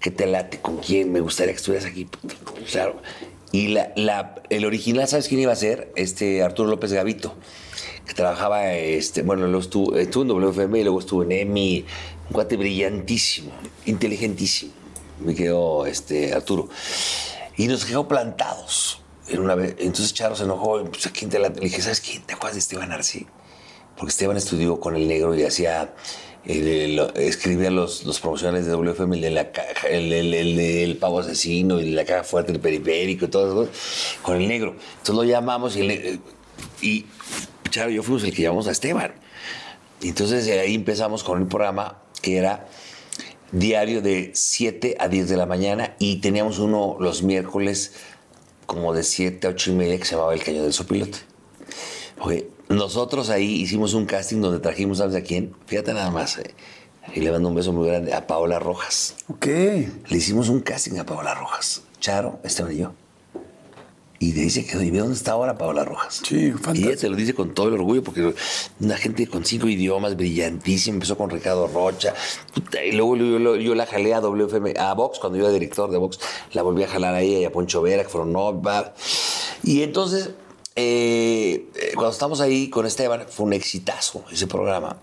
[0.00, 0.58] ¿Qué te late?
[0.60, 1.12] ¿Con quién?
[1.12, 2.08] Me gustaría que estuvieras aquí.
[2.72, 2.96] Claro.
[3.56, 5.90] Y la, el original, ¿sabes quién iba a ser?
[5.96, 7.34] Este Arturo López Gavito,
[8.06, 11.86] que trabajaba, este, bueno, luego estuvo, estuvo en WFM y luego estuvo en EMI.
[12.26, 13.52] Un cuate brillantísimo,
[13.86, 14.72] inteligentísimo.
[15.20, 16.68] Me quedó este, Arturo.
[17.56, 19.00] Y nos quedó plantados.
[19.26, 19.74] En una vez.
[19.78, 20.84] Entonces Charo se enojó.
[20.84, 21.48] Pues, ¿a quién te la-?
[21.48, 22.24] Le dije, ¿sabes quién?
[22.24, 23.24] ¿Te acuerdas de Esteban Arce?
[23.96, 25.94] Porque Esteban estudió con el negro y hacía.
[26.46, 30.96] El- el- escribía los, los promocionales de WFM, el de la caja, el, el, el
[30.96, 33.72] pavo asesino, y la caja fuerte, el periférico y todo eso,
[34.22, 34.74] con el negro.
[34.92, 36.20] Entonces lo llamamos y, el
[36.82, 37.06] y
[37.70, 39.12] Charo y yo fuimos el que llamamos a Esteban.
[40.02, 42.66] Entonces de ahí empezamos con el programa que era
[43.52, 47.92] diario de 7 a 10 de la mañana y teníamos uno los miércoles
[48.66, 51.18] como de 7 a 8 y media que se llamaba El Cañón del Sopilote.
[52.20, 55.54] Oye, nosotros ahí hicimos un casting donde trajimos, ¿sabes a quién?
[55.66, 56.38] Fíjate nada más.
[56.38, 56.54] eh,
[57.14, 59.14] Y le mando un beso muy grande a Paola Rojas.
[59.28, 59.46] Ok.
[59.46, 61.82] Le hicimos un casting a Paola Rojas.
[62.00, 62.92] Charo, Esteban y yo.
[64.18, 64.82] Y de ahí se quedó.
[64.82, 66.22] ¿Y ve dónde está ahora Paola Rojas?
[66.26, 66.96] Sí, Y ella fantástico.
[67.00, 68.34] te lo dice con todo el orgullo, porque
[68.80, 72.14] una gente con cinco idiomas, brillantísima, empezó con Ricardo Rocha.
[72.82, 75.98] y luego yo, yo- la jalé a WFM, a Vox, cuando yo era director de
[75.98, 76.18] Vox,
[76.54, 78.62] la volví a jalar a ella y a Poncho Vera, que fueron no.
[79.62, 80.30] Y entonces,
[80.76, 84.98] eh, cuando estamos ahí con Esteban, fue un exitazo ese programa.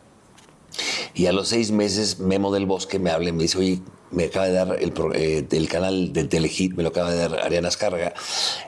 [1.14, 3.80] Y a los seis meses, Memo del Bosque me habla y me dice, oye,
[4.12, 7.40] me acaba de dar el, eh, el canal de Telehit, me lo acaba de dar
[7.40, 8.14] Ariana Escarga,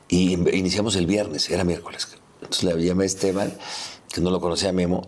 [0.08, 2.08] y in- iniciamos el viernes, era miércoles.
[2.42, 3.54] Entonces le llamé a Esteban,
[4.14, 5.08] que no lo conocía a Memo,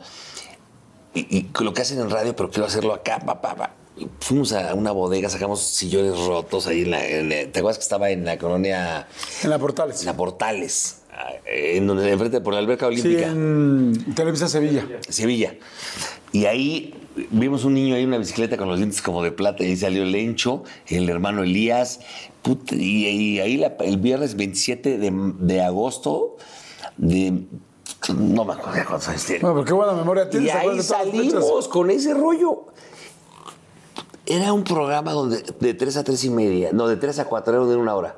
[1.13, 3.73] y, y lo que hacen en radio, pero quiero hacerlo acá, pa, pa, pa.
[4.19, 7.03] Fuimos a una bodega, sacamos sillones rotos ahí en la...
[7.07, 9.07] en la- ¿Te acuerdas que estaba en la colonia...
[9.43, 9.99] En la Portales.
[10.01, 10.97] en la Portales,
[11.45, 13.27] en donde enfrente por la alberca Sí, olímpica?
[13.27, 14.85] en Televisa Sevilla.
[15.09, 15.55] Sevilla.
[16.31, 16.93] Y ahí
[17.31, 19.77] vimos un niño ahí en una bicicleta con los dientes como de plata y ahí
[19.77, 21.99] salió Lencho, el hermano Elías.
[22.71, 26.37] y, y ahí la- el viernes 27 de, de agosto
[26.97, 27.43] de...
[28.15, 29.41] No me acuerdo cuántos años tiene.
[29.41, 30.49] Bueno, pero qué buena memoria tienes.
[30.49, 32.65] Y ¿te ahí salimos con ese rollo.
[34.25, 37.55] Era un programa donde de 3 a 3 y media, no, de 3 a 4
[37.55, 38.17] era de una hora.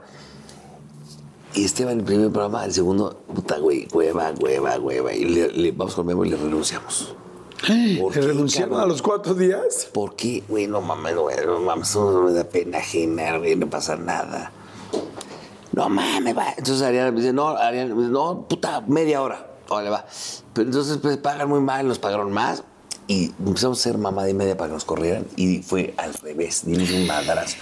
[1.53, 5.13] Y Esteban, el primer programa, el segundo, puta, güey, hueva, hueva, hueva.
[5.13, 7.15] Y le, le- vamos con Memo y le renunciamos.
[7.99, 8.85] ¿Por ¿Te qué, renunciaron cabrón?
[8.89, 9.89] a los cuatro días?
[9.93, 10.43] ¿Por qué?
[10.47, 14.51] Güey, no mames, güey, no mames, no me da pena ajena, güey, no pasa nada.
[15.73, 16.53] No mames, va.
[16.57, 19.47] Entonces Ariana me dice, no, Ariana me dice, no, puta, media hora.
[19.67, 20.05] Órale, va.
[20.53, 22.63] Pero entonces, pues, pagan muy mal, nos pagaron más.
[23.07, 26.61] y empezamos a hacer mamada y media para que nos corrieran y fue al revés,
[26.65, 27.57] dimos un madrazo.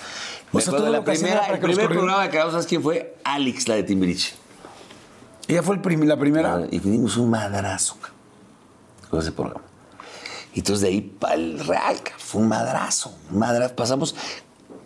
[0.51, 3.15] O sea, todo la primera, el primer programa que grabamos, ¿sabes quién fue?
[3.23, 4.33] Alex, la de Timbiriche.
[5.47, 6.65] Ella fue el prim- la primera.
[6.71, 7.97] Y dimos un madrazo
[9.09, 9.61] con ese programa.
[10.53, 13.75] Y entonces de ahí para el Real, fue un madrazo, un madrazo.
[13.75, 14.15] Pasamos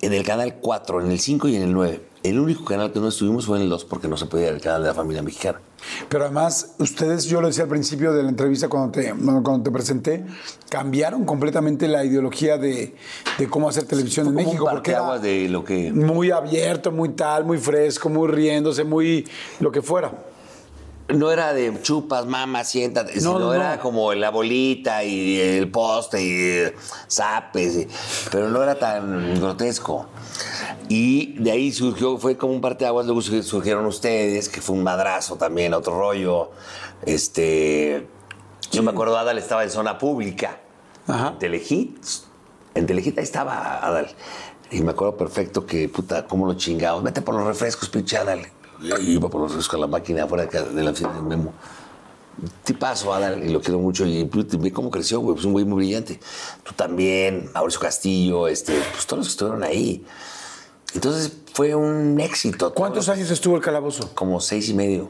[0.02, 2.06] en el canal 4, en el 5 y en el 9.
[2.24, 4.54] El único canal que no estuvimos fue en el 2 porque no se podía ir
[4.54, 5.60] al canal de la familia mexicana.
[6.08, 9.72] Pero además, ustedes, yo lo decía al principio de la entrevista cuando te, cuando te
[9.72, 10.24] presenté,
[10.70, 12.96] cambiaron completamente la ideología de,
[13.40, 14.66] de cómo hacer televisión en Como México.
[14.66, 15.92] un Porque era parteaguas de lo que...
[15.92, 19.28] muy abierto, muy tal, muy fresco, muy riéndose, muy
[19.60, 20.12] lo que fuera.
[21.10, 26.24] No era de chupas, mamá, siéntate, sino no, era como la bolita y el poste
[26.24, 26.72] y
[27.10, 27.88] zapes, y-
[28.32, 30.06] pero no era tan grotesco.
[30.94, 34.84] Y de ahí surgió, fue como un parteaguas, luego sur- surgieron ustedes, que fue un
[34.84, 36.52] madrazo también, otro rollo.
[37.06, 38.08] Este,
[38.74, 40.60] yo me acuerdo, Adal estaba en zona pública,
[41.08, 41.30] Ajá.
[41.30, 41.98] en Telehit,
[42.76, 44.10] en Telehit ahí estaba Adal.
[44.70, 47.04] Y me acuerdo perfecto que, puta, cómo lo chingamos.
[47.04, 48.42] Vete por los refrescos, pinche Adal.
[48.82, 51.54] Y iba por los refrescos a la máquina afuera de de la oficina de Memo.
[52.66, 54.06] Tipazo, Adal, y lo quiero mucho.
[54.06, 56.20] Y ve cómo creció, güey, pues un güey muy brillante.
[56.64, 60.04] Tú también, Mauricio Castillo, este, pues todos los que estuvieron ahí.
[60.94, 62.74] Entonces fue un éxito.
[62.74, 64.12] ¿Cuántos años estuvo el calabozo?
[64.14, 65.10] Como seis y medio.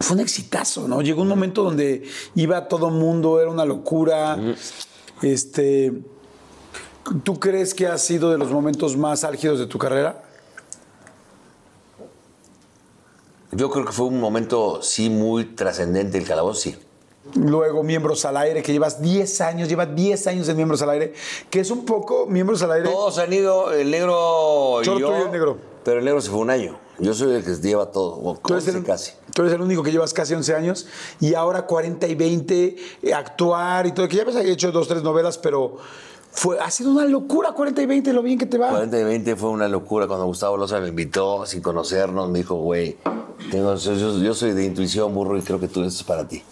[0.00, 1.00] Fue un exitazo, ¿no?
[1.02, 4.38] Llegó un momento donde iba todo mundo, era una locura.
[5.22, 5.92] Este,
[7.22, 10.22] ¿Tú crees que ha sido de los momentos más álgidos de tu carrera?
[13.52, 16.76] Yo creo que fue un momento, sí, muy trascendente el calabozo, sí.
[17.34, 21.14] Luego, Miembros al Aire, que llevas 10 años, llevas 10 años en Miembros al Aire,
[21.50, 22.88] que es un poco Miembros al Aire.
[22.90, 24.94] Todos han ido, el negro yo.
[24.94, 25.56] tú y el negro.
[25.84, 26.78] Pero el negro se fue un año.
[26.98, 29.12] Yo soy el que lleva todo, o Tú eres, once el, casi.
[29.34, 30.86] tú eres el único que llevas casi 11 años
[31.18, 35.02] y ahora 40 y 20, eh, actuar y todo, que ya habías hecho dos, tres
[35.02, 35.76] novelas, pero
[36.30, 38.68] fue, ha sido una locura 40 y 20 lo bien que te va.
[38.70, 42.30] 40 y 20 fue una locura cuando Gustavo Loza me invitó sin conocernos.
[42.30, 42.96] Me dijo, güey,
[43.52, 46.42] yo, yo- yo soy de intuición, burro, y creo que tú esto es para ti.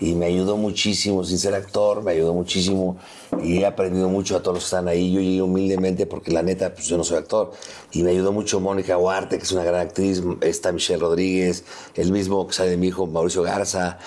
[0.00, 2.96] Y me ayudó muchísimo, sin ser actor, me ayudó muchísimo.
[3.40, 5.12] Y he aprendido mucho a todos los que están ahí.
[5.12, 7.52] Yo llegué humildemente porque la neta, pues yo no soy actor.
[7.92, 10.22] Y me ayudó mucho Mónica Huarte, que es una gran actriz.
[10.40, 11.64] Está Michelle Rodríguez,
[11.94, 13.98] el mismo que sale de mi hijo Mauricio Garza,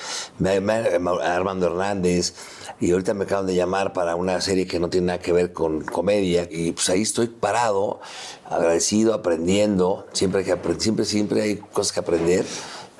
[1.23, 2.33] Armando Hernández.
[2.81, 5.53] Y ahorita me acaban de llamar para una serie que no tiene nada que ver
[5.53, 6.47] con comedia.
[6.51, 8.01] Y pues ahí estoy parado,
[8.49, 10.07] agradecido, aprendiendo.
[10.11, 12.45] Siempre, que siempre, siempre hay cosas que aprender.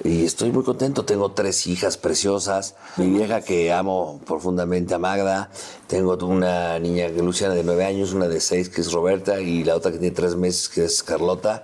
[0.04, 1.06] Y estoy muy contento.
[1.06, 2.76] Tengo tres hijas preciosas.
[2.98, 5.50] Mi vieja que amo profundamente a Magda.
[5.88, 9.76] Tengo una niña, Luciana, de nueve años, una de seis, que es Roberta, y la
[9.76, 11.64] otra que tiene tres meses, que es Carlota.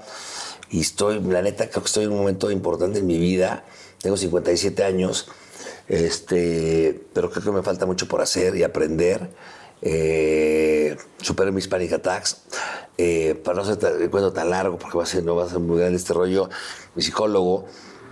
[0.70, 3.66] Y estoy, la neta, creo que estoy en un momento importante en mi vida.
[4.02, 5.28] Tengo 57 años.
[5.88, 9.30] Este, pero creo que me falta mucho por hacer y aprender.
[9.82, 12.44] Eh, superé mis panic attacks.
[12.98, 15.50] Eh, para no ser el cuento tan largo, porque va a ser, no va a
[15.50, 16.50] ser muy grande este rollo,
[16.94, 17.66] mi psicólogo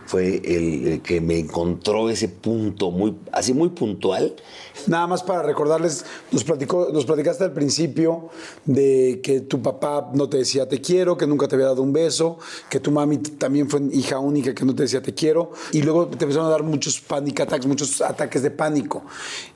[0.10, 4.36] fue el, que me encontró ese punto muy, así muy puntual.
[4.88, 8.30] Nada más para recordarles, nos, platicó, nos platicaste al principio
[8.66, 11.94] de que tu papá no te decía te quiero, que nunca te había dado un
[11.94, 12.38] beso,
[12.70, 16.08] que tu mami también fue hija única que no te decía te quiero, y luego
[16.08, 19.04] te empezaron a dar muchos panic attacks, muchos ataques de pánico.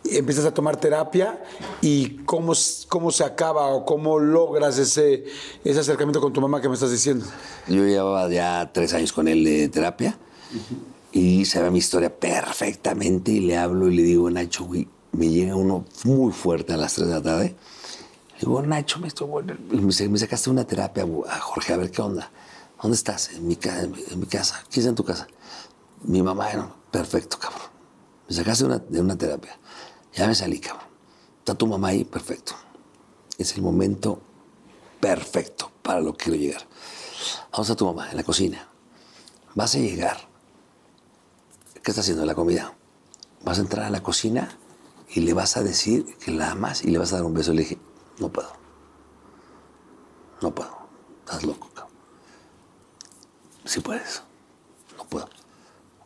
[0.03, 1.43] Empiezas a tomar terapia
[1.81, 2.53] y cómo,
[2.87, 5.25] cómo se acaba o cómo logras ese,
[5.63, 7.25] ese acercamiento con tu mamá que me estás diciendo.
[7.67, 10.17] Yo llevaba ya tres años con él de terapia
[11.11, 15.55] y sabe mi historia perfectamente y le hablo y le digo, Nacho, güey, me llega
[15.55, 17.55] uno muy fuerte a las 3 de la tarde.
[18.33, 22.01] Le digo, Nacho, me, estoy me, me sacaste una terapia, a Jorge, a ver qué
[22.01, 22.29] onda.
[22.81, 23.29] ¿Dónde estás?
[23.31, 24.61] En mi, en mi- casa.
[24.69, 25.27] ¿Quién está en tu casa?
[26.03, 27.61] Mi mamá, no, perfecto, cabrón.
[28.27, 29.57] Me sacaste una, de una terapia.
[30.13, 30.85] Ya me salí, cabrón.
[31.39, 32.53] Está tu mamá ahí, perfecto.
[33.37, 34.21] Es el momento
[34.99, 36.67] perfecto para lo que quiero llegar.
[37.51, 38.67] Vamos a tu mamá en la cocina.
[39.55, 40.17] Vas a llegar.
[41.81, 42.73] ¿Qué está haciendo la comida?
[43.43, 44.57] Vas a entrar a la cocina
[45.13, 47.53] y le vas a decir que la amas y le vas a dar un beso.
[47.53, 47.77] Le dije,
[48.19, 48.49] no puedo.
[50.41, 50.75] No puedo.
[51.25, 51.93] Estás loco, cabrón.
[53.65, 54.23] Sí puedes.
[54.97, 55.29] No puedo.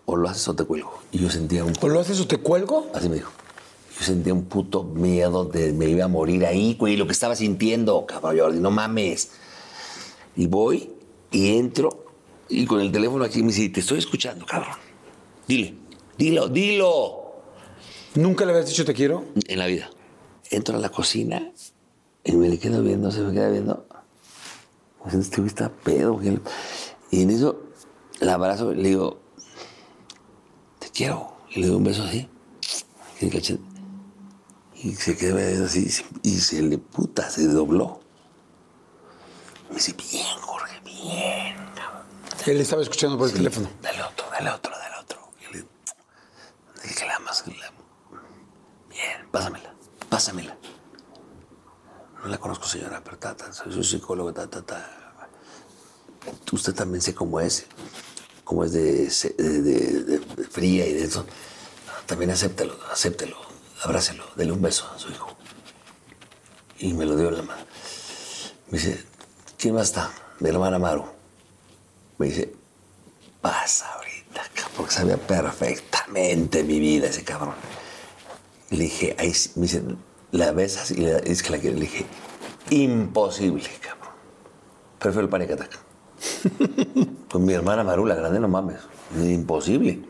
[0.05, 0.99] O lo haces o te cuelgo.
[1.11, 2.89] Y yo sentía un ¿O lo haces o te cuelgo?
[2.93, 3.31] Así me dijo.
[3.97, 7.35] Yo sentía un puto miedo de me iba a morir ahí, güey, lo que estaba
[7.35, 9.31] sintiendo, cabrón, Jordi, no mames.
[10.35, 10.91] Y voy
[11.31, 12.05] y entro
[12.47, 14.75] y con el teléfono aquí me dice, te estoy escuchando, cabrón.
[15.47, 15.75] Dile,
[16.17, 17.26] dilo, dilo.
[18.17, 19.25] ¿Nunca le habías dicho te quiero?
[19.47, 19.89] En la vida.
[20.49, 21.51] Entro a la cocina
[22.23, 23.85] y me le quedo viendo, se me queda viendo.
[25.03, 26.19] Pues este güey está pedo.
[27.11, 27.61] Y en eso
[28.19, 29.19] la abrazo y le digo,
[30.79, 31.31] te quiero.
[31.51, 32.27] Y le doy un beso así.
[34.75, 35.87] Y se quedó así
[36.23, 37.99] y se le puta, se dobló.
[39.69, 41.55] Me dice, bien, Jorge, bien.
[42.45, 43.69] Él estaba escuchando por el teléfono.
[43.81, 45.19] Dale otro, dale otro, dale otro.
[45.41, 45.65] Y le
[46.83, 47.41] dije que la amas.
[47.43, 47.71] que la-
[48.89, 49.73] Bien, pásamela,
[50.09, 50.57] pásamela.
[52.21, 54.89] No la conozco, señora, pero ta, ta, soy psicólogo, ta, ta, ta.
[56.51, 57.65] Usted también sé cómo es,
[58.43, 59.07] cómo es de,
[59.37, 59.61] de-
[60.03, 61.25] de- fría y de eso.
[62.05, 63.37] También acéptelo, acéptelo,
[63.83, 65.35] abrácelo, dele un beso a su hijo.
[66.79, 67.61] Y me lo dio en la mano.
[68.69, 69.03] Me dice,
[69.57, 70.11] ¿quién más está?
[70.39, 71.05] Mi hermana Maru.
[72.17, 72.53] Me dice,
[73.41, 74.41] pasa ahorita,
[74.75, 77.55] porque sabía perfectamente mi vida ese cabrón.
[78.69, 79.83] Le dije, ahí sí", me dice,
[80.31, 80.91] ¿la besas?
[80.91, 81.75] Y le- es que la quiere.
[81.75, 82.05] Le dije,
[82.69, 84.13] imposible, cabrón.
[84.99, 85.79] Pero fue el panic attack.
[87.31, 88.79] Con mi hermana Maru, la grande, no mames.
[89.15, 90.01] Imposible.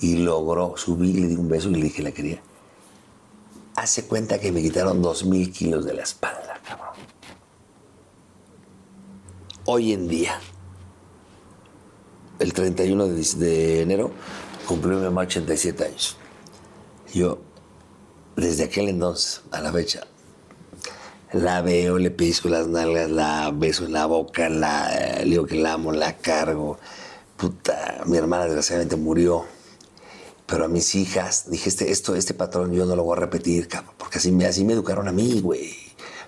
[0.00, 2.40] Y logró subir, le di un beso y le dije, la quería.
[3.74, 6.94] Hace cuenta que me quitaron dos mil kilos de la espalda, cabrón.
[9.64, 10.38] Hoy en día,
[12.38, 14.10] el 31 de, de enero,
[14.66, 16.16] cumplió mi mamá 87 años.
[17.12, 17.38] Yo,
[18.38, 20.06] desde aquel entonces a la fecha,
[21.32, 25.56] la veo, le pisco las nalgas, la beso en la boca, la, le digo que
[25.56, 26.78] la amo, la cargo.
[27.36, 29.44] Puta, mi hermana desgraciadamente murió.
[30.46, 33.68] Pero a mis hijas, dije, este, esto, este patrón yo no lo voy a repetir,
[33.68, 35.74] cabrón, porque así así me educaron a mí, güey.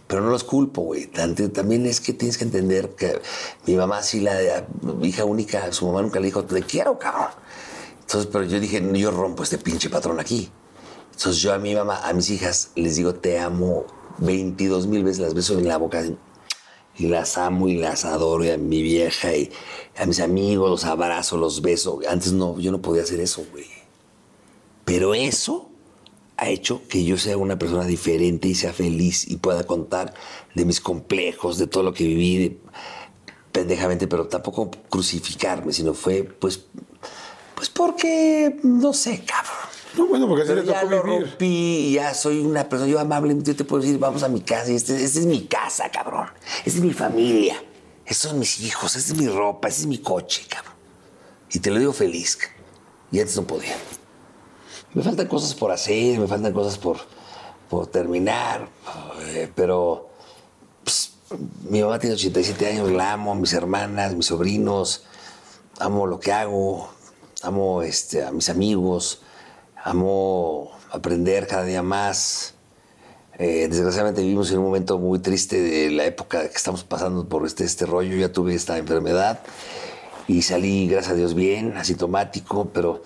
[0.06, 1.06] Pero no los culpo, güey.
[1.06, 3.20] También es que tienes que entender que
[3.66, 7.28] mi mamá, sí, la, la hija única, su mamá nunca le dijo, te quiero, cabrón.
[8.00, 10.50] Entonces, pero yo dije, yo rompo este pinche patrón aquí.
[11.20, 13.84] Entonces yo a mi mamá, a mis hijas, les digo, te amo
[14.20, 16.02] 22 mil veces, las beso en la boca
[16.96, 19.50] y las amo y las adoro y a mi vieja y
[19.98, 22.00] a mis amigos los abrazo, los beso.
[22.08, 23.66] Antes no, yo no podía hacer eso, güey.
[24.86, 25.68] Pero eso
[26.38, 30.14] ha hecho que yo sea una persona diferente y sea feliz y pueda contar
[30.54, 32.58] de mis complejos, de todo lo que viví, de-
[33.52, 36.64] pendejamente, pero tampoco crucificarme, sino fue pues,
[37.54, 39.59] pues porque, no sé, cabrón.
[39.96, 41.22] No, bueno, porque así le ya tocó lo vivir.
[41.22, 44.40] rompí y ya soy una persona, yo amable, yo te puedo decir, vamos a mi
[44.40, 46.28] casa, y este, esta es mi casa, cabrón.
[46.64, 47.62] Esta es mi familia.
[48.04, 50.74] Estos son mis hijos, esta es mi ropa, este es mi coche, cabrón.
[51.52, 52.38] Y te lo digo feliz.
[53.12, 53.76] Y antes no podía.
[54.94, 56.98] Me faltan cosas por hacer, me faltan cosas por,
[57.68, 58.68] por terminar,
[59.20, 60.10] eh, pero
[60.82, 61.12] pues,
[61.68, 65.04] mi mamá tiene 87 años, la amo, mis hermanas, mis sobrinos,
[65.78, 66.90] amo lo que hago,
[67.42, 69.19] amo este, a mis amigos,
[69.84, 72.54] amo aprender cada día más.
[73.38, 77.46] Eh, desgraciadamente vivimos en un momento muy triste de la época que estamos pasando por
[77.46, 78.16] este, este rollo.
[78.16, 79.40] Ya tuve esta enfermedad
[80.28, 83.02] y salí, gracias a Dios, bien, asintomático, pero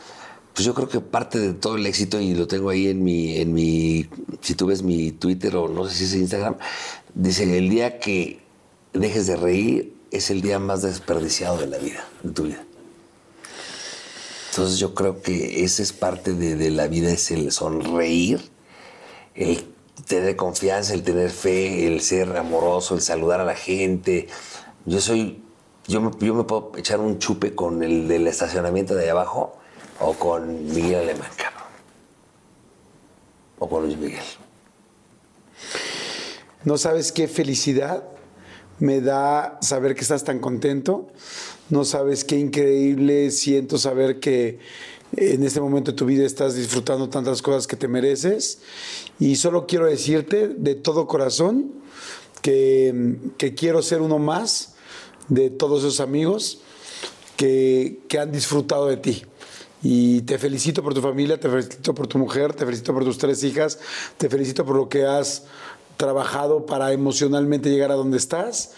[0.53, 3.37] pues yo creo que parte de todo el éxito, y lo tengo ahí en mi,
[3.39, 4.09] en mi,
[4.41, 6.57] si tú ves mi Twitter o no sé si es Instagram,
[7.14, 8.41] dice, el día que
[8.93, 12.64] dejes de reír es el día más desperdiciado de la vida, de tu vida.
[14.55, 18.41] Entonces yo creo que esa es parte de, la vida, es el sonreír,
[19.35, 19.67] el
[20.07, 24.29] tener confianza, el tener fe, el ser amoroso, el saludar a la gente.
[24.85, 25.43] Yo soy,
[25.89, 29.59] yo me, yo me puedo echar un chupe con el del estacionamiento de ahí abajo
[29.99, 31.69] o con Miguel Alemán, cabrón.
[33.59, 34.23] O con Luis Miguel.
[36.63, 38.05] No sabes qué felicidad
[38.79, 41.09] me da saber que estás tan contento.
[41.71, 44.59] No sabes qué increíble siento saber que
[45.17, 48.59] en este momento de tu vida estás disfrutando tantas cosas que te mereces.
[49.19, 51.73] Y solo quiero decirte de todo corazón
[52.43, 54.75] que, que quiero ser uno más
[55.29, 56.61] de todos esos amigos
[57.37, 59.23] que, que han disfrutado de ti.
[59.83, 63.19] Y te felicito por tu familia, te felicito por tu mujer, te felicito por tus
[63.19, 63.79] tres hijas,
[64.17, 65.45] te felicito por lo que has
[65.97, 68.73] trabajado para emocionalmente llegar a donde estás.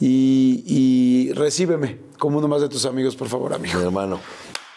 [0.00, 3.78] Y, y recíbeme como uno más de tus amigos, por favor, amigo.
[3.78, 4.20] Mi hermano.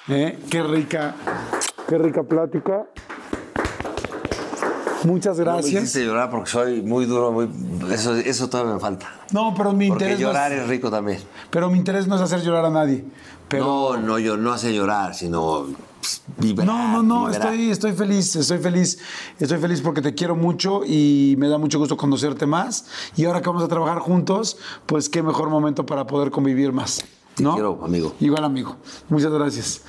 [0.08, 0.40] ¿Eh?
[0.50, 1.16] Qué rica,
[1.88, 2.86] qué rica plática.
[5.06, 5.84] Muchas No me gracias.
[5.84, 7.50] hiciste llorar porque soy muy duro, muy,
[7.92, 9.10] eso, eso todavía me falta.
[9.32, 11.20] No, pero mi Porque interés no llorar es, es rico también.
[11.50, 13.06] pero mi interés no es hacer llorar a nadie.
[13.48, 15.68] Pero No, no, yo no hace llorar, sino
[16.38, 16.66] vibrar.
[16.66, 17.54] No, no, no, vibrar.
[17.54, 19.00] estoy, estoy feliz, estoy feliz,
[19.40, 22.86] estoy feliz porque te quiero mucho y me da mucho gusto conocerte más.
[23.16, 27.04] Y ahora que vamos a trabajar juntos, pues qué mejor momento para poder convivir más.
[27.38, 27.54] ¿no?
[27.54, 28.14] quiero, amigo.
[28.20, 28.78] Igual, amigo.
[29.08, 29.82] Muchas gracias.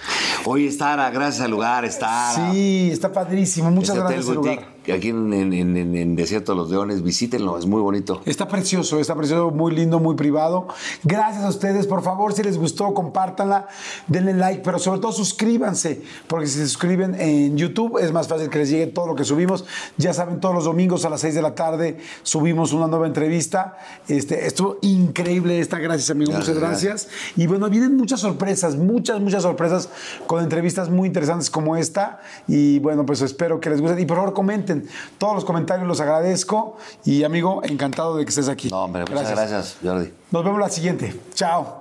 [0.44, 2.52] Oye, Stara, gracias al lugar, Stara.
[2.52, 3.70] Sí, está padrísimo.
[3.70, 4.28] Muchas Este gracias.
[4.28, 4.69] Hotel al lugar.
[4.92, 8.22] Aquí en, en- en- en Desierto de los Leones, visítenlo, es muy bonito.
[8.24, 10.68] Está precioso, está precioso, muy lindo, muy privado.
[11.04, 11.86] Gracias a ustedes.
[11.86, 13.68] Por favor, si les gustó, compártanla,
[14.08, 18.48] denle like, pero sobre todo suscríbanse, porque si se suscriben en YouTube es más fácil
[18.48, 19.64] que les llegue todo lo que subimos.
[19.96, 23.76] Ya saben, todos los domingos a las 6 de la tarde subimos una nueva entrevista.
[24.08, 27.08] Este, estuvo increíble esta, gracias amigo, muchas gracias.
[27.36, 29.88] Y bueno, vienen muchas sorpresas, muchas, muchas sorpresas
[30.26, 32.20] con entrevistas muy interesantes como esta.
[32.48, 34.00] Y bueno, pues espero que les guste.
[34.00, 34.69] Y por favor, comenten.
[35.18, 38.68] Todos los comentarios los agradezco y amigo, encantado de que estés aquí.
[38.68, 39.30] No, hombre, gracias.
[39.30, 40.12] muchas gracias, Jordi.
[40.30, 41.14] Nos vemos la siguiente.
[41.34, 41.80] Chao.